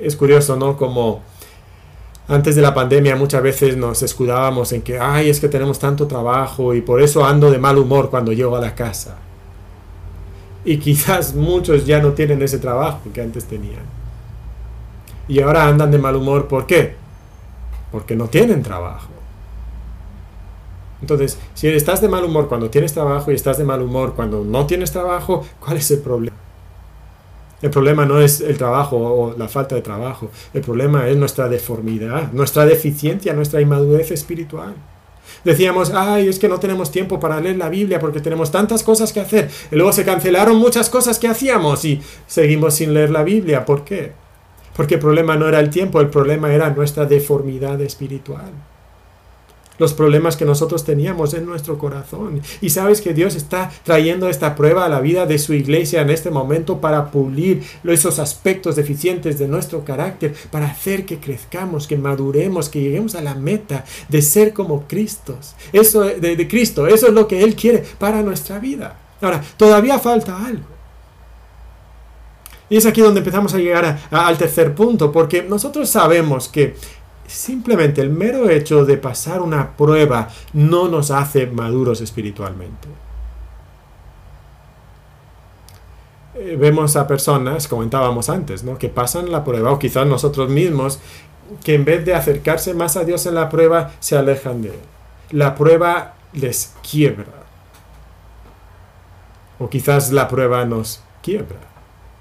[0.00, 0.76] Es curioso, ¿no?
[0.76, 1.22] Como
[2.28, 6.06] antes de la pandemia muchas veces nos escudábamos en que, ay, es que tenemos tanto
[6.06, 9.18] trabajo y por eso ando de mal humor cuando llego a la casa.
[10.66, 13.84] Y quizás muchos ya no tienen ese trabajo que antes tenían.
[15.28, 16.96] Y ahora andan de mal humor, ¿por qué?
[17.92, 19.08] Porque no tienen trabajo.
[21.00, 24.44] Entonces, si estás de mal humor cuando tienes trabajo y estás de mal humor cuando
[24.44, 26.36] no tienes trabajo, ¿cuál es el problema?
[27.62, 30.30] El problema no es el trabajo o la falta de trabajo.
[30.52, 34.74] El problema es nuestra deformidad, nuestra deficiencia, nuestra inmadurez espiritual.
[35.46, 39.12] Decíamos, ay, es que no tenemos tiempo para leer la Biblia porque tenemos tantas cosas
[39.12, 39.48] que hacer.
[39.70, 43.64] Y luego se cancelaron muchas cosas que hacíamos y seguimos sin leer la Biblia.
[43.64, 44.10] ¿Por qué?
[44.74, 48.50] Porque el problema no era el tiempo, el problema era nuestra deformidad espiritual
[49.78, 52.40] los problemas que nosotros teníamos en nuestro corazón.
[52.60, 56.10] Y sabes que Dios está trayendo esta prueba a la vida de su iglesia en
[56.10, 61.96] este momento para pulir esos aspectos deficientes de nuestro carácter, para hacer que crezcamos, que
[61.96, 65.38] maduremos, que lleguemos a la meta de ser como Cristo.
[65.72, 68.98] Eso de, Cristo, eso es lo que Él quiere para nuestra vida.
[69.20, 70.64] Ahora, todavía falta algo.
[72.68, 76.74] Y es aquí donde empezamos a llegar al tercer punto, porque nosotros sabemos que
[77.26, 82.88] Simplemente el mero hecho de pasar una prueba no nos hace maduros espiritualmente.
[86.34, 88.78] Eh, vemos a personas, comentábamos antes, ¿no?
[88.78, 91.00] que pasan la prueba, o quizás nosotros mismos,
[91.64, 94.80] que en vez de acercarse más a Dios en la prueba, se alejan de Él.
[95.30, 97.26] La prueba les quiebra.
[99.58, 101.75] O quizás la prueba nos quiebra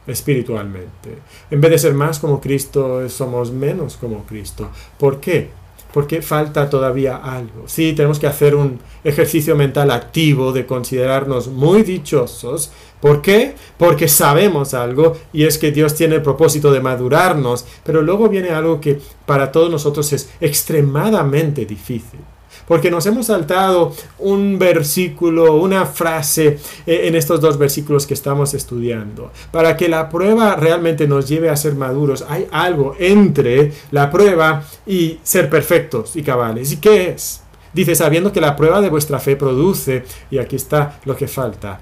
[0.07, 1.17] espiritualmente.
[1.49, 4.69] En vez de ser más como Cristo, somos menos como Cristo.
[4.97, 5.49] ¿Por qué?
[5.95, 7.63] porque falta todavía algo.
[7.67, 12.69] Sí, tenemos que hacer un ejercicio mental activo de considerarnos muy dichosos.
[12.99, 13.55] ¿Por qué?
[13.77, 18.49] Porque sabemos algo y es que Dios tiene el propósito de madurarnos, pero luego viene
[18.49, 22.19] algo que para todos nosotros es extremadamente difícil
[22.67, 28.53] porque nos hemos saltado un versículo, una frase eh, en estos dos versículos que estamos
[28.53, 29.31] estudiando.
[29.51, 34.63] Para que la prueba realmente nos lleve a ser maduros, hay algo entre la prueba
[34.85, 36.71] y ser perfectos y cabales.
[36.71, 37.41] ¿Y qué es?
[37.73, 41.81] Dice, sabiendo que la prueba de vuestra fe produce, y aquí está lo que falta,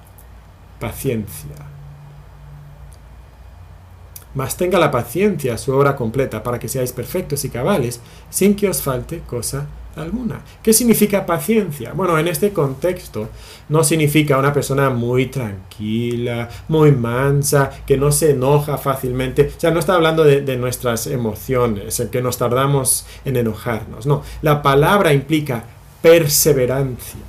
[0.79, 1.55] paciencia.
[4.33, 7.99] Mas tenga la paciencia su obra completa para que seáis perfectos y cabales,
[8.31, 10.41] sin que os falte cosa alguna.
[10.61, 11.93] ¿Qué significa paciencia?
[11.93, 13.29] Bueno, en este contexto
[13.69, 19.51] no significa una persona muy tranquila, muy mansa, que no se enoja fácilmente.
[19.55, 24.05] O sea, no está hablando de, de nuestras emociones, en que nos tardamos en enojarnos.
[24.05, 25.63] No, la palabra implica
[26.01, 27.19] perseverancia.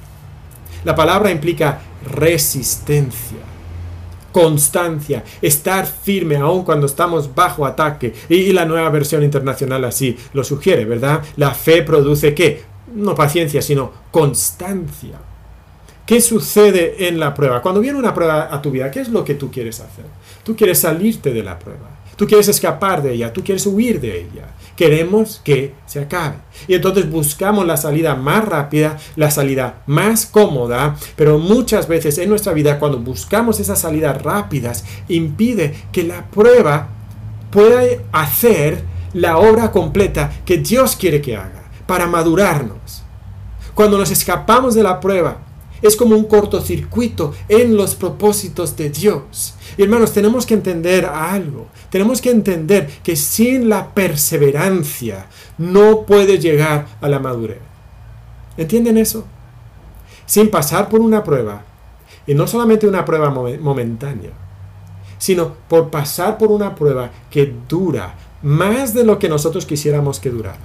[0.84, 3.53] La palabra implica resistencia
[4.34, 8.12] constancia, estar firme aun cuando estamos bajo ataque.
[8.28, 11.22] Y, la nueva versión internacional así lo sugiere, ¿verdad?
[11.36, 12.64] La fe produce qué?
[12.92, 15.20] No paciencia, sino constancia.
[16.04, 17.62] ¿Qué sucede en la prueba?
[17.62, 20.04] Cuando viene una prueba a tu vida, ¿qué es lo que tú quieres hacer?
[20.42, 21.93] Tú quieres salirte de la prueba.
[22.16, 24.48] Tú quieres escapar de ella, tú quieres huir de ella.
[24.76, 26.36] Queremos que se acabe.
[26.66, 32.28] Y entonces buscamos la salida más rápida, la salida más cómoda, pero muchas veces en
[32.28, 36.88] nuestra vida cuando buscamos esas salidas rápidas impide que la prueba
[37.50, 43.02] pueda hacer la obra completa que Dios quiere que haga para madurarnos.
[43.74, 45.38] Cuando nos escapamos de la prueba,
[45.82, 49.54] es como un cortocircuito en los propósitos de Dios.
[49.76, 51.66] Y hermanos, tenemos que entender algo.
[51.90, 55.26] Tenemos que entender que sin la perseverancia
[55.58, 57.58] no puede llegar a la madurez.
[58.56, 59.24] ¿Entienden eso?
[60.26, 61.62] Sin pasar por una prueba,
[62.26, 64.30] y no solamente una prueba momentánea,
[65.18, 70.30] sino por pasar por una prueba que dura más de lo que nosotros quisiéramos que
[70.30, 70.58] durara.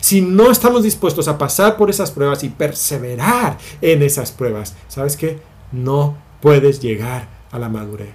[0.00, 5.16] Si no estamos dispuestos a pasar por esas pruebas y perseverar en esas pruebas, ¿sabes
[5.16, 5.40] qué?
[5.72, 8.14] No puedes llegar a la madurez.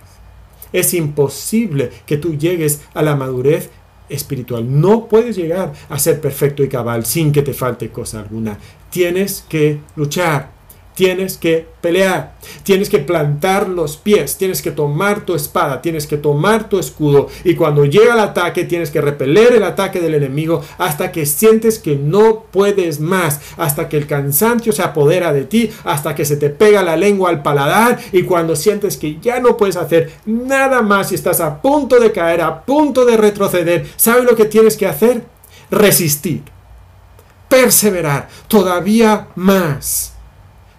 [0.71, 3.69] Es imposible que tú llegues a la madurez
[4.07, 4.65] espiritual.
[4.79, 8.57] No puedes llegar a ser perfecto y cabal sin que te falte cosa alguna.
[8.89, 10.60] Tienes que luchar
[10.95, 16.17] tienes que pelear, tienes que plantar los pies, tienes que tomar tu espada, tienes que
[16.17, 20.63] tomar tu escudo y cuando llega el ataque tienes que repeler el ataque del enemigo
[20.77, 25.71] hasta que sientes que no puedes más, hasta que el cansancio se apodera de ti,
[25.83, 29.57] hasta que se te pega la lengua al paladar y cuando sientes que ya no
[29.57, 34.25] puedes hacer nada más y estás a punto de caer, a punto de retroceder, ¿sabes
[34.25, 35.23] lo que tienes que hacer?
[35.69, 36.43] Resistir,
[37.47, 40.10] perseverar todavía más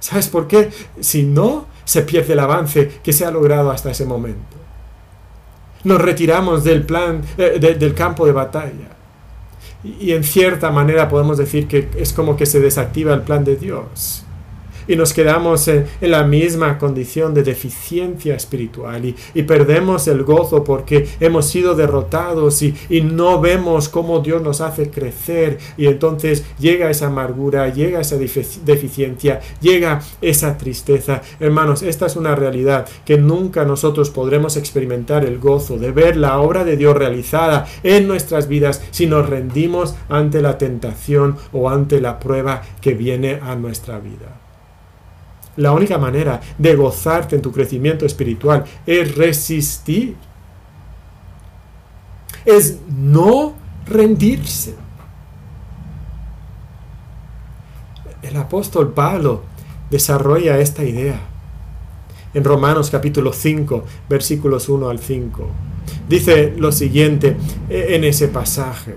[0.02, 0.70] ¿Sabes por qué?
[0.98, 4.56] Si no, se pierde el avance que se ha logrado hasta ese momento.
[5.84, 8.96] Nos retiramos del plan, eh, del campo de batalla.
[9.84, 13.44] Y, y en cierta manera podemos decir que es como que se desactiva el plan
[13.44, 14.24] de Dios
[14.88, 21.08] y nos quedamos en, la misma condición de deficiencia espiritual y, perdemos el gozo porque
[21.20, 27.08] hemos sido derrotados y, no vemos cómo Dios nos hace crecer y entonces llega esa
[27.08, 31.20] amargura, llega esa deficiencia, llega esa tristeza.
[31.40, 36.40] Hermanos, esta es una realidad que nunca nosotros podremos experimentar el gozo de ver la
[36.40, 42.00] obra de Dios realizada en nuestras vidas si nos rendimos ante la tentación o ante
[42.00, 44.41] la prueba que viene a nuestra vida.
[45.56, 50.16] La única manera de gozarte en tu crecimiento espiritual es resistir.
[52.44, 53.54] Es no
[53.86, 54.74] rendirse.
[58.22, 59.42] El apóstol Pablo
[59.90, 61.20] desarrolla esta idea
[62.34, 65.48] en Romanos capítulo 5, versículos 1 al 5.
[66.08, 67.36] Dice lo siguiente
[67.68, 68.96] en ese pasaje.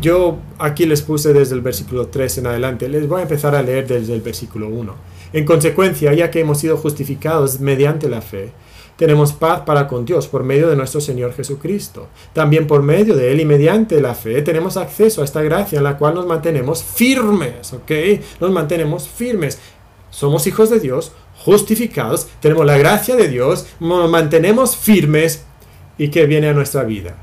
[0.00, 2.88] Yo aquí les puse desde el versículo 3 en adelante.
[2.88, 4.94] Les voy a empezar a leer desde el versículo 1.
[5.32, 8.52] En consecuencia, ya que hemos sido justificados mediante la fe,
[8.96, 12.08] tenemos paz para con Dios por medio de nuestro Señor Jesucristo.
[12.32, 15.84] También por medio de Él y mediante la fe tenemos acceso a esta gracia en
[15.84, 17.92] la cual nos mantenemos firmes, ¿ok?
[18.40, 19.58] Nos mantenemos firmes.
[20.10, 21.12] Somos hijos de Dios,
[21.44, 25.44] justificados, tenemos la gracia de Dios, nos mantenemos firmes.
[25.98, 27.16] ¿Y qué viene a nuestra vida?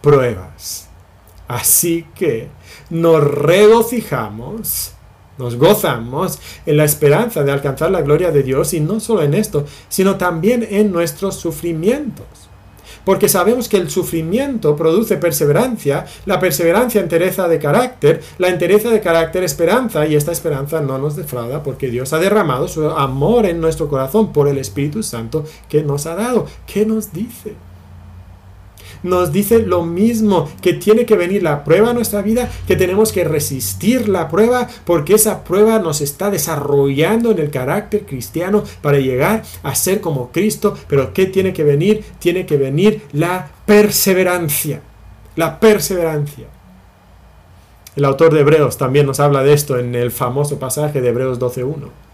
[0.00, 0.88] Pruebas.
[1.48, 2.48] Así que
[2.90, 4.92] nos regocijamos
[5.38, 9.34] nos gozamos en la esperanza de alcanzar la gloria de Dios y no solo en
[9.34, 12.26] esto, sino también en nuestros sufrimientos.
[13.04, 19.00] porque sabemos que el sufrimiento produce perseverancia, la perseverancia entereza de carácter, la entereza de
[19.00, 23.60] carácter esperanza, y esta esperanza no nos defrauda porque Dios ha derramado su amor en
[23.60, 26.46] nuestro corazón por el Espíritu Santo que nos ha dado.
[26.66, 27.54] ¿Qué nos dice?
[29.02, 33.12] Nos dice lo mismo, que tiene que venir la prueba a nuestra vida, que tenemos
[33.12, 38.98] que resistir la prueba, porque esa prueba nos está desarrollando en el carácter cristiano para
[38.98, 40.76] llegar a ser como Cristo.
[40.88, 42.04] Pero ¿qué tiene que venir?
[42.18, 44.80] Tiene que venir la perseverancia.
[45.36, 46.46] La perseverancia.
[47.96, 51.40] El autor de Hebreos también nos habla de esto en el famoso pasaje de Hebreos
[51.40, 52.05] 12.1.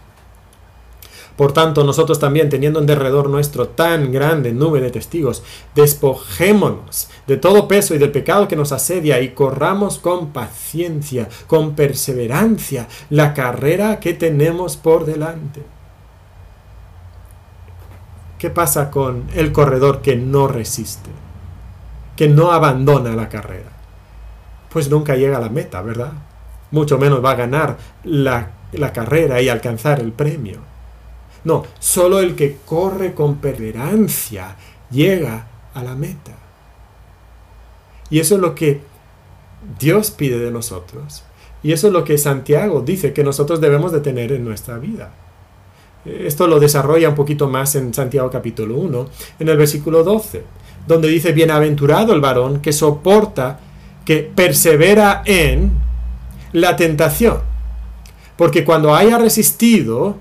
[1.35, 7.37] Por tanto, nosotros también, teniendo en derredor nuestro tan grande nube de testigos, despojémonos de
[7.37, 13.33] todo peso y del pecado que nos asedia y corramos con paciencia, con perseverancia, la
[13.33, 15.63] carrera que tenemos por delante.
[18.37, 21.09] ¿Qué pasa con el corredor que no resiste?
[22.15, 23.71] Que no abandona la carrera.
[24.69, 26.11] Pues nunca llega a la meta, ¿verdad?
[26.69, 30.72] Mucho menos va a ganar la, la carrera y alcanzar el premio.
[31.43, 34.55] No, solo el que corre con perseverancia
[34.91, 36.31] llega a la meta.
[38.09, 38.81] Y eso es lo que
[39.79, 41.23] Dios pide de nosotros.
[41.63, 45.13] Y eso es lo que Santiago dice que nosotros debemos de tener en nuestra vida.
[46.05, 50.43] Esto lo desarrolla un poquito más en Santiago capítulo 1, en el versículo 12,
[50.85, 53.59] donde dice, bienaventurado el varón que soporta,
[54.03, 55.71] que persevera en
[56.51, 57.37] la tentación.
[58.35, 60.17] Porque cuando haya resistido,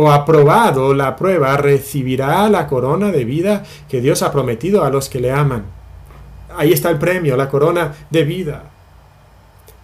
[0.00, 5.08] o aprobado la prueba, recibirá la corona de vida que Dios ha prometido a los
[5.08, 5.64] que le aman.
[6.56, 8.62] Ahí está el premio, la corona de vida.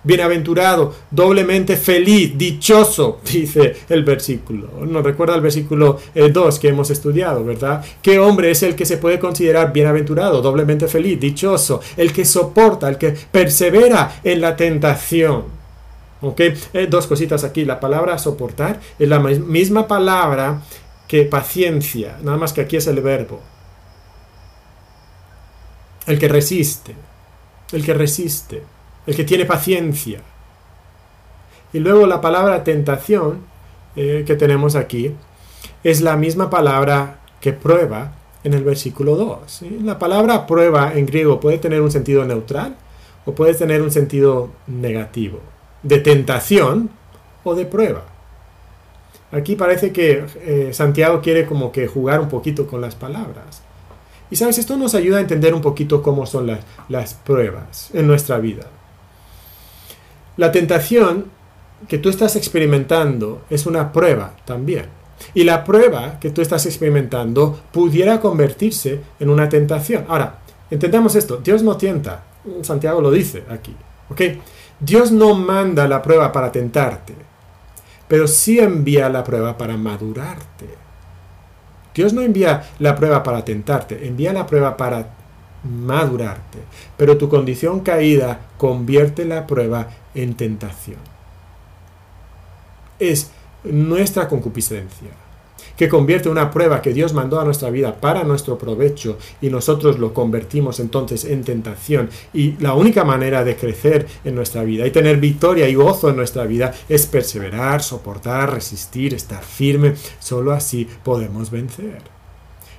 [0.05, 4.69] Bienaventurado, doblemente feliz, dichoso, dice el versículo.
[4.87, 7.85] Nos recuerda el versículo 2 eh, que hemos estudiado, ¿verdad?
[8.01, 11.81] ¿Qué hombre es el que se puede considerar bienaventurado, doblemente feliz, dichoso?
[11.97, 15.64] El que soporta, el que persevera en la tentación
[16.37, 17.65] Eh, dos cositas aquí.
[17.65, 20.63] La palabra soportar es la misma palabra
[21.09, 23.41] que paciencia, nada más que aquí es el verbo.
[26.07, 26.95] El que resiste,
[27.73, 28.63] el que resiste,
[29.07, 30.21] el que tiene paciencia.
[31.73, 33.41] Y luego la palabra tentación
[33.97, 35.15] eh, que tenemos aquí
[35.83, 38.13] es la misma palabra que prueba
[38.45, 39.63] en el versículo 2.
[39.83, 42.77] La palabra prueba en griego puede tener un sentido neutral
[43.25, 45.41] o puede tener un sentido negativo
[45.85, 46.91] de tentación
[47.45, 48.03] o de prueba.
[49.31, 53.63] Aquí parece que eh, Santiago quiere como que jugar un poquito con las palabras.
[54.31, 58.07] Y sabes, esto nos ayuda a entender un poquito cómo son las, las pruebas en
[58.07, 58.65] nuestra vida.
[60.37, 61.27] La tentación
[61.87, 64.87] que tú estás experimentando es una prueba también.
[65.35, 70.05] Y la prueba que tú estás experimentando pudiera convertirse en una tentación.
[70.09, 70.39] Ahora,
[70.71, 72.25] entendamos esto, Dios no tienta.
[72.63, 73.77] Santiago lo dice aquí.
[74.11, 74.21] ¿ok?
[74.81, 77.15] Dios no manda la prueba para tentarte,
[78.09, 80.69] pero sí envía la prueba para madurarte.
[81.95, 85.11] Dios no envía la prueba para tentarte, envía la prueba para
[85.63, 86.59] madurarte.
[86.97, 90.99] Pero tu condición caída convierte la prueba en tentación.
[92.99, 93.31] Es
[93.63, 95.24] nuestra concupiscencia
[95.77, 99.99] que convierte una prueba que Dios mandó a nuestra vida para nuestro provecho y nosotros
[99.99, 102.11] lo convertimos entonces en tentación.
[102.33, 106.17] Y la única manera de crecer en nuestra vida y tener victoria y gozo en
[106.17, 109.95] nuestra vida es perseverar, soportar, resistir, estar firme.
[110.19, 112.03] Solo así podemos vencer.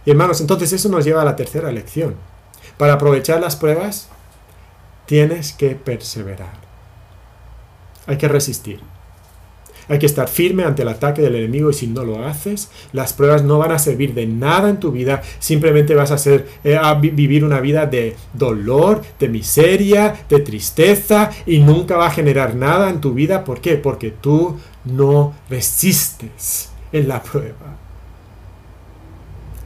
[0.05, 2.15] Y hermanos, entonces eso nos lleva a la tercera lección.
[2.77, 4.09] Para aprovechar las pruebas,
[5.05, 6.53] tienes que perseverar.
[8.07, 8.79] Hay que resistir.
[9.87, 13.13] Hay que estar firme ante el ataque del enemigo y si no lo haces, las
[13.13, 16.75] pruebas no van a servir de nada en tu vida, simplemente vas a, hacer, eh,
[16.75, 22.55] a vivir una vida de dolor, de miseria, de tristeza y nunca va a generar
[22.55, 23.43] nada en tu vida.
[23.43, 23.75] ¿Por qué?
[23.75, 27.77] Porque tú no resistes en la prueba.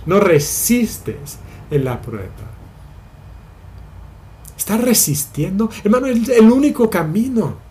[0.06, 1.38] No resistes
[1.72, 2.50] en la prueba.
[4.58, 5.70] Estás resistiendo.
[5.84, 7.69] Hermano, es el único camino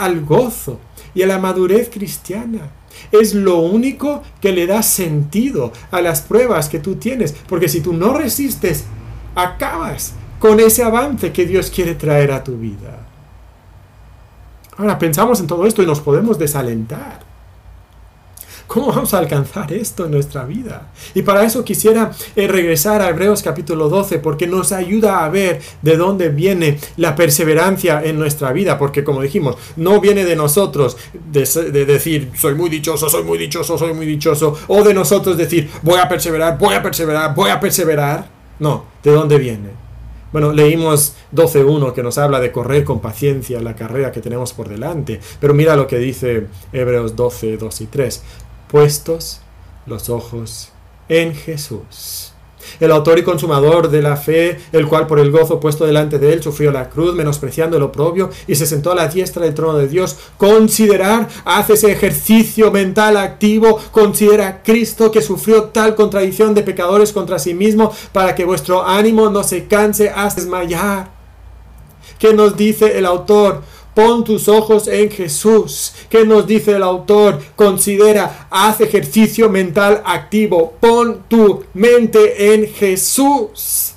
[0.00, 0.78] al gozo
[1.14, 2.70] y a la madurez cristiana.
[3.12, 7.80] Es lo único que le da sentido a las pruebas que tú tienes, porque si
[7.80, 8.84] tú no resistes,
[9.34, 13.06] acabas con ese avance que Dios quiere traer a tu vida.
[14.76, 17.29] Ahora pensamos en todo esto y nos podemos desalentar.
[18.70, 20.92] ¿Cómo vamos a alcanzar esto en nuestra vida?
[21.12, 25.60] Y para eso quisiera eh, regresar a Hebreos capítulo 12 porque nos ayuda a ver
[25.82, 30.96] de dónde viene la perseverancia en nuestra vida, porque como dijimos, no viene de nosotros
[31.32, 35.36] de, de decir soy muy dichoso, soy muy dichoso, soy muy dichoso, o de nosotros
[35.36, 38.28] decir voy a perseverar, voy a perseverar, voy a perseverar.
[38.60, 39.70] No, ¿De dónde viene?
[40.30, 44.68] Bueno, leímos 12.1 que nos habla de correr con paciencia la carrera que tenemos por
[44.68, 48.22] delante, pero mira lo que dice Hebreos 12, 2 y 3.
[48.70, 49.40] Puestos
[49.86, 50.70] los ojos
[51.08, 52.32] en Jesús
[52.78, 56.32] el autor y consumador de la fe, el cual por el gozo puesto delante de
[56.32, 59.78] él sufrió la cruz, menospreciando el oprobio, y se sentó a la diestra del trono
[59.78, 60.16] de Dios.
[60.36, 67.12] Considerar, hace ese ejercicio mental activo, considera a Cristo que sufrió tal contradicción de pecadores
[67.12, 71.10] contra sí mismo, para que vuestro ánimo no se canse hasta desmayar.
[72.18, 73.62] ¿Qué nos dice el autor?
[73.94, 75.92] Pon tus ojos en Jesús.
[76.08, 77.40] ¿Qué nos dice el autor?
[77.56, 80.74] Considera, haz ejercicio mental activo.
[80.80, 83.94] Pon tu mente en Jesús.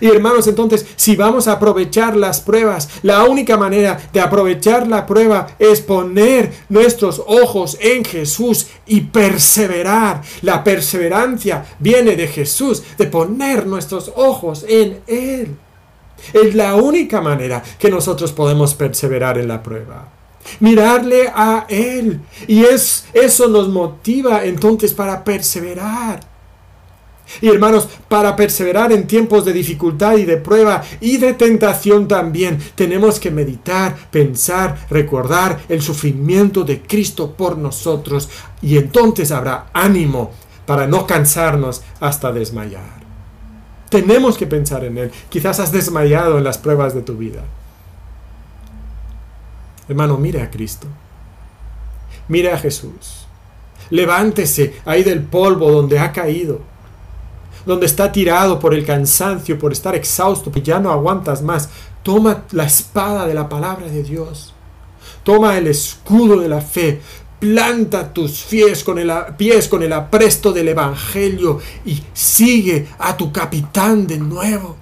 [0.00, 5.06] Y hermanos, entonces, si vamos a aprovechar las pruebas, la única manera de aprovechar la
[5.06, 10.22] prueba es poner nuestros ojos en Jesús y perseverar.
[10.42, 15.56] La perseverancia viene de Jesús, de poner nuestros ojos en Él.
[16.32, 20.08] Es la única manera que nosotros podemos perseverar en la prueba.
[20.60, 22.20] Mirarle a Él.
[22.46, 26.34] Y es, eso nos motiva entonces para perseverar.
[27.40, 32.58] Y hermanos, para perseverar en tiempos de dificultad y de prueba y de tentación también,
[32.74, 38.28] tenemos que meditar, pensar, recordar el sufrimiento de Cristo por nosotros.
[38.62, 40.32] Y entonces habrá ánimo
[40.66, 43.03] para no cansarnos hasta desmayar.
[43.94, 45.12] Tenemos que pensar en Él.
[45.28, 47.44] Quizás has desmayado en las pruebas de tu vida.
[49.88, 50.88] Hermano, mire a Cristo.
[52.26, 53.28] Mire a Jesús.
[53.90, 56.60] Levántese ahí del polvo donde ha caído.
[57.64, 61.68] Donde está tirado por el cansancio, por estar exhausto, que ya no aguantas más.
[62.02, 64.54] Toma la espada de la palabra de Dios.
[65.22, 67.00] Toma el escudo de la fe
[67.44, 73.30] planta tus pies con, el, pies con el apresto del Evangelio y sigue a tu
[73.30, 74.74] capitán de nuevo.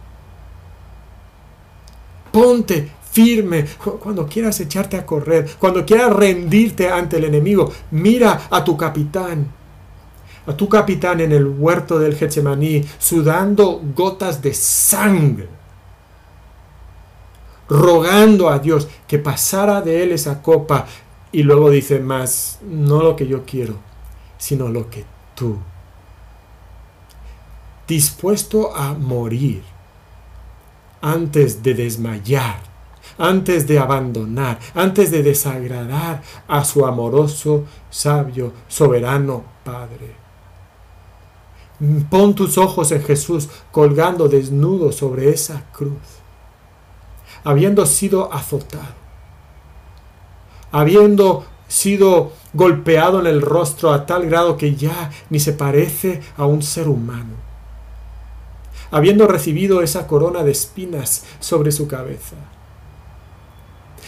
[2.30, 3.66] Ponte firme
[4.00, 7.72] cuando quieras echarte a correr, cuando quieras rendirte ante el enemigo.
[7.90, 9.44] Mira a tu capitán,
[10.46, 15.48] a tu capitán en el huerto del Getsemaní, sudando gotas de sangre,
[17.68, 20.86] rogando a Dios que pasara de él esa copa
[21.32, 23.76] y luego dice más, no lo que yo quiero,
[24.36, 25.04] sino lo que
[25.34, 25.56] tú.
[27.88, 29.62] Dispuesto a morir
[31.00, 32.62] antes de desmayar,
[33.16, 40.22] antes de abandonar, antes de desagradar a su amoroso, sabio, soberano Padre.
[42.10, 46.20] Pon tus ojos en Jesús colgando desnudo sobre esa cruz,
[47.42, 49.01] habiendo sido azotado
[50.72, 56.44] habiendo sido golpeado en el rostro a tal grado que ya ni se parece a
[56.44, 57.34] un ser humano,
[58.90, 62.36] habiendo recibido esa corona de espinas sobre su cabeza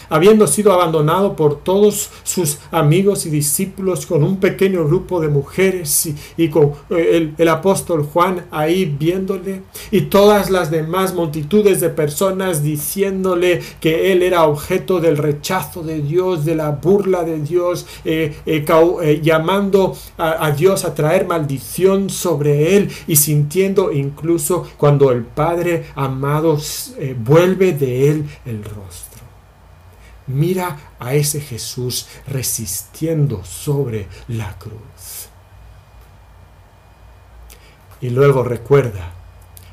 [0.09, 6.11] habiendo sido abandonado por todos sus amigos y discípulos con un pequeño grupo de mujeres
[6.37, 12.63] y, con eh, el, apóstol Juan ahí viéndole y todas las demás multitudes de personas
[12.63, 18.37] diciéndole que él era objeto del rechazo de Dios, de la burla de Dios, eh,
[18.47, 25.25] eh, llamando a, a Dios a traer maldición sobre él y sintiendo incluso cuando el
[25.25, 26.59] Padre amado
[27.25, 29.14] vuelve de él el rostro.
[30.27, 35.29] Mira a ese Jesús resistiendo sobre la cruz.
[38.01, 39.13] Y luego recuerda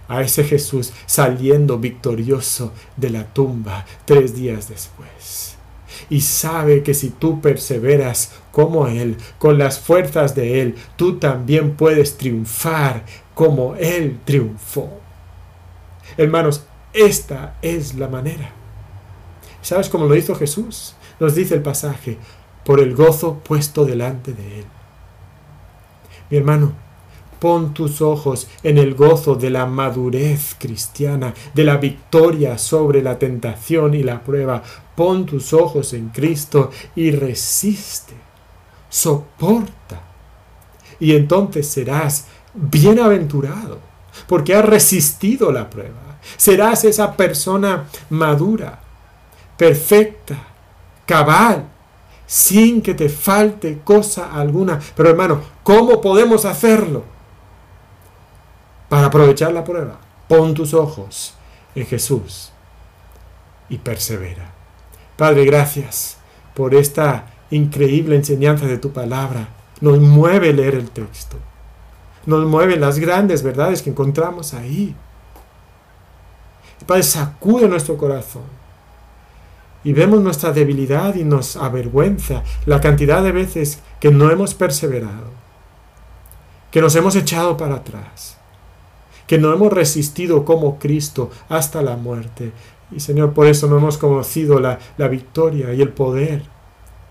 [0.07, 5.55] a ese Jesús saliendo victorioso de la tumba tres días después.
[6.09, 11.77] Y sabe que si tú perseveras como Él, con las fuerzas de Él, tú también
[11.77, 14.99] puedes triunfar como Él triunfó.
[16.17, 18.60] Hermanos, esta es la manera.
[19.61, 20.95] ¿Sabes cómo lo hizo Jesús?
[21.19, 22.17] Nos dice el pasaje,
[22.63, 24.65] por el gozo puesto delante de él.
[26.29, 26.73] Mi hermano,
[27.39, 33.19] pon tus ojos en el gozo de la madurez cristiana, de la victoria sobre la
[33.19, 34.63] tentación y la prueba.
[34.95, 38.13] Pon tus ojos en Cristo y resiste,
[38.89, 40.01] soporta.
[40.99, 43.79] Y entonces serás bienaventurado,
[44.27, 46.19] porque has resistido la prueba.
[46.37, 48.80] Serás esa persona madura
[49.61, 50.37] perfecta,
[51.05, 51.67] cabal,
[52.25, 54.79] sin que te falte cosa alguna.
[54.95, 57.03] Pero hermano, ¿cómo podemos hacerlo?
[58.89, 61.35] Para aprovechar la prueba, pon tus ojos
[61.75, 62.51] en Jesús
[63.69, 64.51] y persevera.
[65.15, 66.17] Padre, gracias
[66.55, 69.49] por esta increíble enseñanza de tu palabra.
[69.79, 71.37] Nos mueve leer el texto.
[72.25, 74.95] Nos mueven las grandes verdades que encontramos ahí.
[76.87, 78.60] Padre, sacude nuestro corazón.
[79.83, 85.31] Y vemos nuestra debilidad y nos avergüenza la cantidad de veces que no hemos perseverado,
[86.69, 88.37] que nos hemos echado para atrás,
[89.25, 92.51] que no hemos resistido como Cristo hasta la muerte.
[92.91, 96.43] Y Señor, por eso no hemos conocido la, la victoria y el poder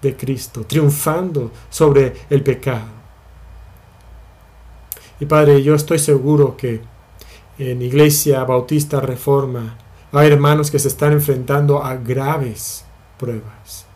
[0.01, 3.01] de Cristo, triunfando sobre el pecado.
[5.18, 6.81] Y Padre, yo estoy seguro que
[7.59, 9.77] en Iglesia Bautista Reforma
[10.19, 12.85] hay hermanos que se están enfrentando a graves
[13.19, 13.87] pruebas.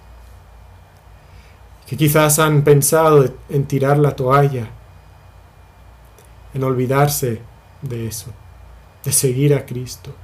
[1.87, 4.69] Que quizás han pensado en tirar la toalla,
[6.55, 7.41] en olvidarse
[7.83, 8.31] de eso,
[9.05, 10.15] de seguir a Cristo,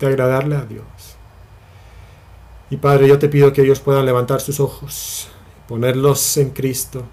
[0.00, 0.84] de agradarle a Dios.
[2.70, 5.28] Y Padre, yo te pido que ellos puedan levantar sus ojos,
[5.68, 7.04] ponerlos en Cristo,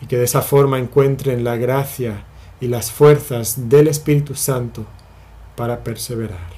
[0.00, 2.24] y que de esa forma encuentren la gracia
[2.60, 4.86] y las fuerzas del Espíritu Santo
[5.56, 6.52] para perseverar.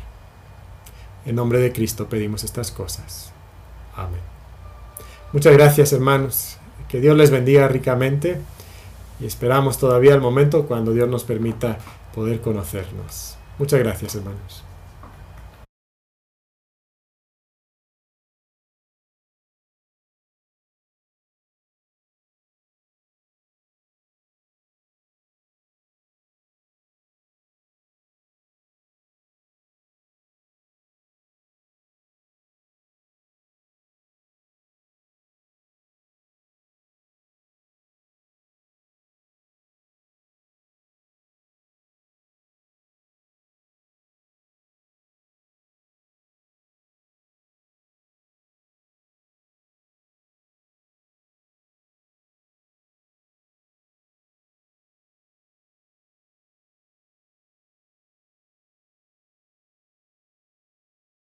[1.24, 3.32] En nombre de Cristo pedimos estas cosas.
[3.94, 4.20] Amén.
[5.32, 6.58] Muchas gracias hermanos.
[6.88, 8.40] Que Dios les bendiga ricamente
[9.18, 11.78] y esperamos todavía el momento cuando Dios nos permita
[12.14, 13.36] poder conocernos.
[13.58, 14.65] Muchas gracias hermanos.